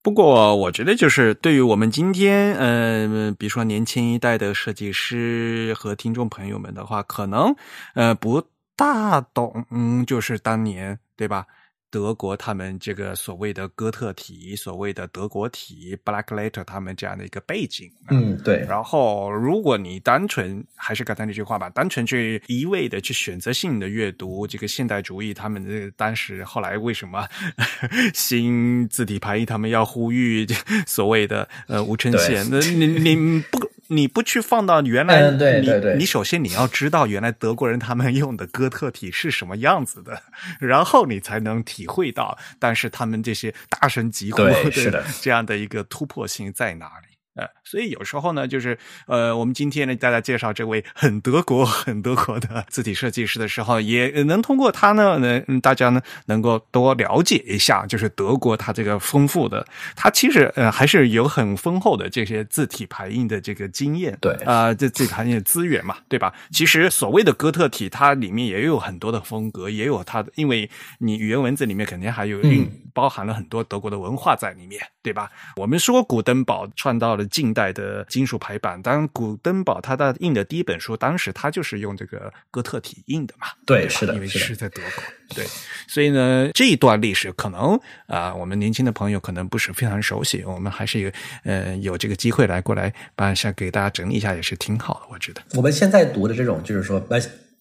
[0.07, 7.53] 不过，我觉得就是对于我们今天，呃，比如说年轻一代的设计师和听众朋友们的话，可能
[7.93, 8.41] 呃不
[8.77, 11.45] 大懂，嗯，就是当年，对吧？
[11.89, 18.65] 德国他们这个所谓的哥特体，所谓的德国体，Black Letter 他们这样的一个背景，嗯，对。
[18.67, 27.27] 然后，如果你单纯还是刚才那句话吧，单纯去一味的去选择性的阅读这个现代主义，他们的当时后来为什么
[28.13, 30.45] 新字体排异，他们要呼吁
[30.85, 32.47] 所谓的呃无衬线？
[32.49, 33.59] 那你你不。
[33.87, 40.21] 你不去放到原来，对对对，你首先你要知道原来德国人他们用的哥特体是什么样子的，
[40.59, 47.06] 然后你才能体会到，但是他们这些大声疾呼的这样的一个突破性在哪里？
[47.37, 59.63] 呃，所以有时候呢，就是呃，我们今天呢，大家介绍这位很德国、很德国的字体设计师的时候，也能通过他呢，能大家呢能够多了解一下，就是德国它这个丰富的，
[59.95, 66.33] 它其实呃还是有很丰厚的这些字体排印的这个经验，对啊，这字体排印的资源嘛，对吧？
[66.51, 75.29] 其实所谓的哥特体，它里面也有很多的风格，也有它的，因为你语言文字里面肯定还有蕴包含了很多德国的文化在里面，对吧？
[75.55, 77.26] 我们说古登堡创造了。
[77.29, 85.03] 近代的金属排版，当然古登堡他的印的第一本书，当时他就是用这个哥特体印的嘛，对，是的，因为是在德国，
[85.35, 85.45] 对，
[85.87, 91.11] 所以呢，这一段历史可能啊，我们年轻的朋友可能不是非常熟悉，我们还是有
[91.43, 95.41] 呃有这个机会来过来把一下给大家整理一下，也是挺好的，我觉得。
[95.55, 97.05] 我们现在读的这种就是说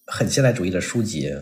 [0.05, 1.33] 很现代主义的书籍。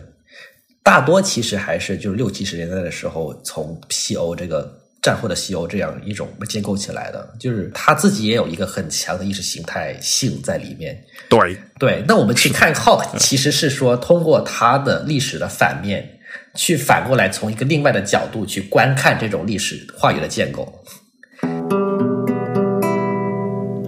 [0.82, 11.00] 大多其实还是就是六七十年代的时候从西欧这个战后的西欧这样一种建构起来的，就是他自己也有一个很强的意识形态性在里面。
[11.28, 16.18] 对对，那我们去看 Hawk，其实是说通过他的历史的反面，
[16.56, 20.82] 去反过来从一个另外的角度去观看这种历史话语的建构。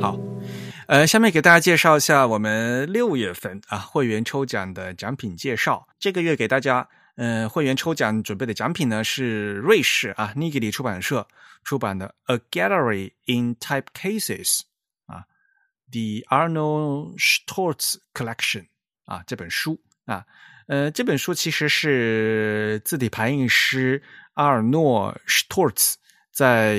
[0.00, 0.16] 好，
[0.86, 5.88] 呃，下面给大家介绍一下我们六月份啊会员抽奖的奖品介绍。
[5.98, 6.86] 这个月给大家，
[7.18, 11.26] 呃，会员抽奖准备的奖品呢是瑞士啊尼吉里出版社
[11.64, 14.60] 出版的《A Gallery in Typecases》
[15.06, 15.24] 啊，
[16.22, 18.62] 《The Arnold Stortz Collection》
[19.04, 20.24] 啊这本书啊，
[20.68, 24.00] 呃，这本书其实是字体排印师
[24.34, 25.98] 阿尔诺·施托茨
[26.38, 26.76] 在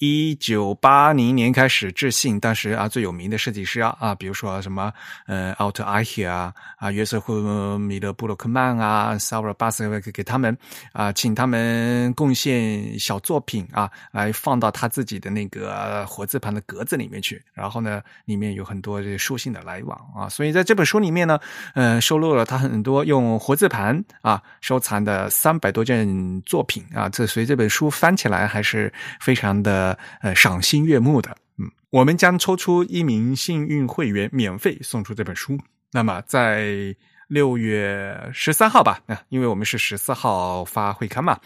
[0.00, 4.92] 一九八零年开始致信当时啊最有名的设计师啊啊，比如说什么
[5.28, 10.58] 呃奥特阿希啊啊约瑟夫米勒布洛克曼啊萨尔巴斯给给他们
[10.92, 17.40] 啊，请他们贡献小作品啊，来放到他自己的那个活字盘的格子里面去。
[17.54, 21.38] 然后呢，里面有很多这书信的来往啊，所以在这本书里面呢，
[21.74, 28.87] 呃，收录了他很多用活字盘啊收藏的三百多件作品啊，这所以这本书翻起来还是。
[29.20, 35.58] 非常的呃赏心悦目的，嗯，我们将抽出一名幸运会员，免费送出这本书。
[35.92, 36.94] 那么在
[37.28, 41.40] 六月十三号吧，啊，因为我们是十四号发会刊嘛，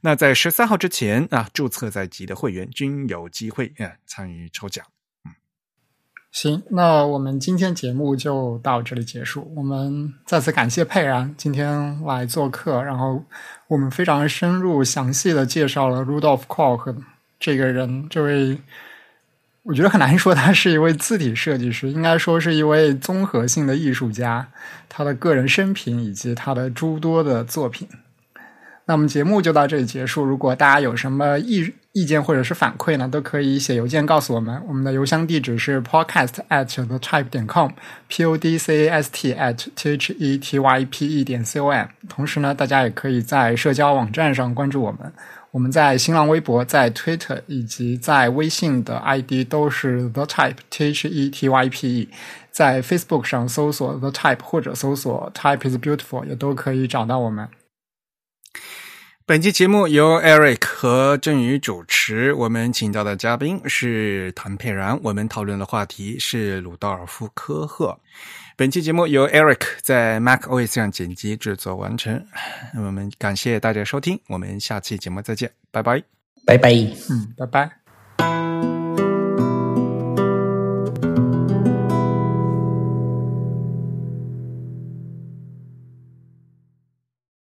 [0.00, 4.84] 那在十三号之前啊，注册在即的会员均有机会啊参与抽奖。
[6.36, 9.50] 行，那我们今天节目就到这里结束。
[9.56, 13.24] 我们再次感谢佩然今天来做客，然后。
[13.68, 16.94] 我们非常深入、详细的介绍了 Rudolf Koch
[17.40, 18.06] 这个人。
[18.10, 18.58] 这位，
[19.62, 24.46] 我觉得很难说他是一位字体设计师，应该说是一位综合性的艺术家。
[24.90, 27.88] 他的个人生平以及他的诸多的作品。
[28.84, 30.22] 那我们节目就到这里结束。
[30.22, 34.62] 如果大家有什么意意见或者是反馈呢，都可以写邮件告诉我们。
[34.68, 40.12] 我们的邮箱地址是 podcast at the type 点 com，p o d c a s t at t h
[40.12, 41.86] e t y p e 点 c o m。
[42.06, 45.10] 同时呢，大家也可以在社交网站上关注我们。
[45.52, 52.08] 我们在新浪微博、在 Twitter 以及在微信的 ID 都是 the type t h e t y p e。
[52.50, 57.48] 在 Facebook 上搜索 the type 或者搜索 type is beautiful 也都可以找到我们。
[59.28, 67.98] 本期节目由 Eric 和郑宇主持，我们请到的嘉宾是谭佩然，我们讨论的话题是鲁道尔夫·科赫。
[68.54, 72.24] 本期节目由 Eric 在 Mac OS 上剪辑制作完成，
[72.76, 76.04] 我们感谢大家收听，我们下期节目再见，拜拜，
[76.46, 76.70] 拜拜，
[77.10, 78.75] 嗯，拜拜。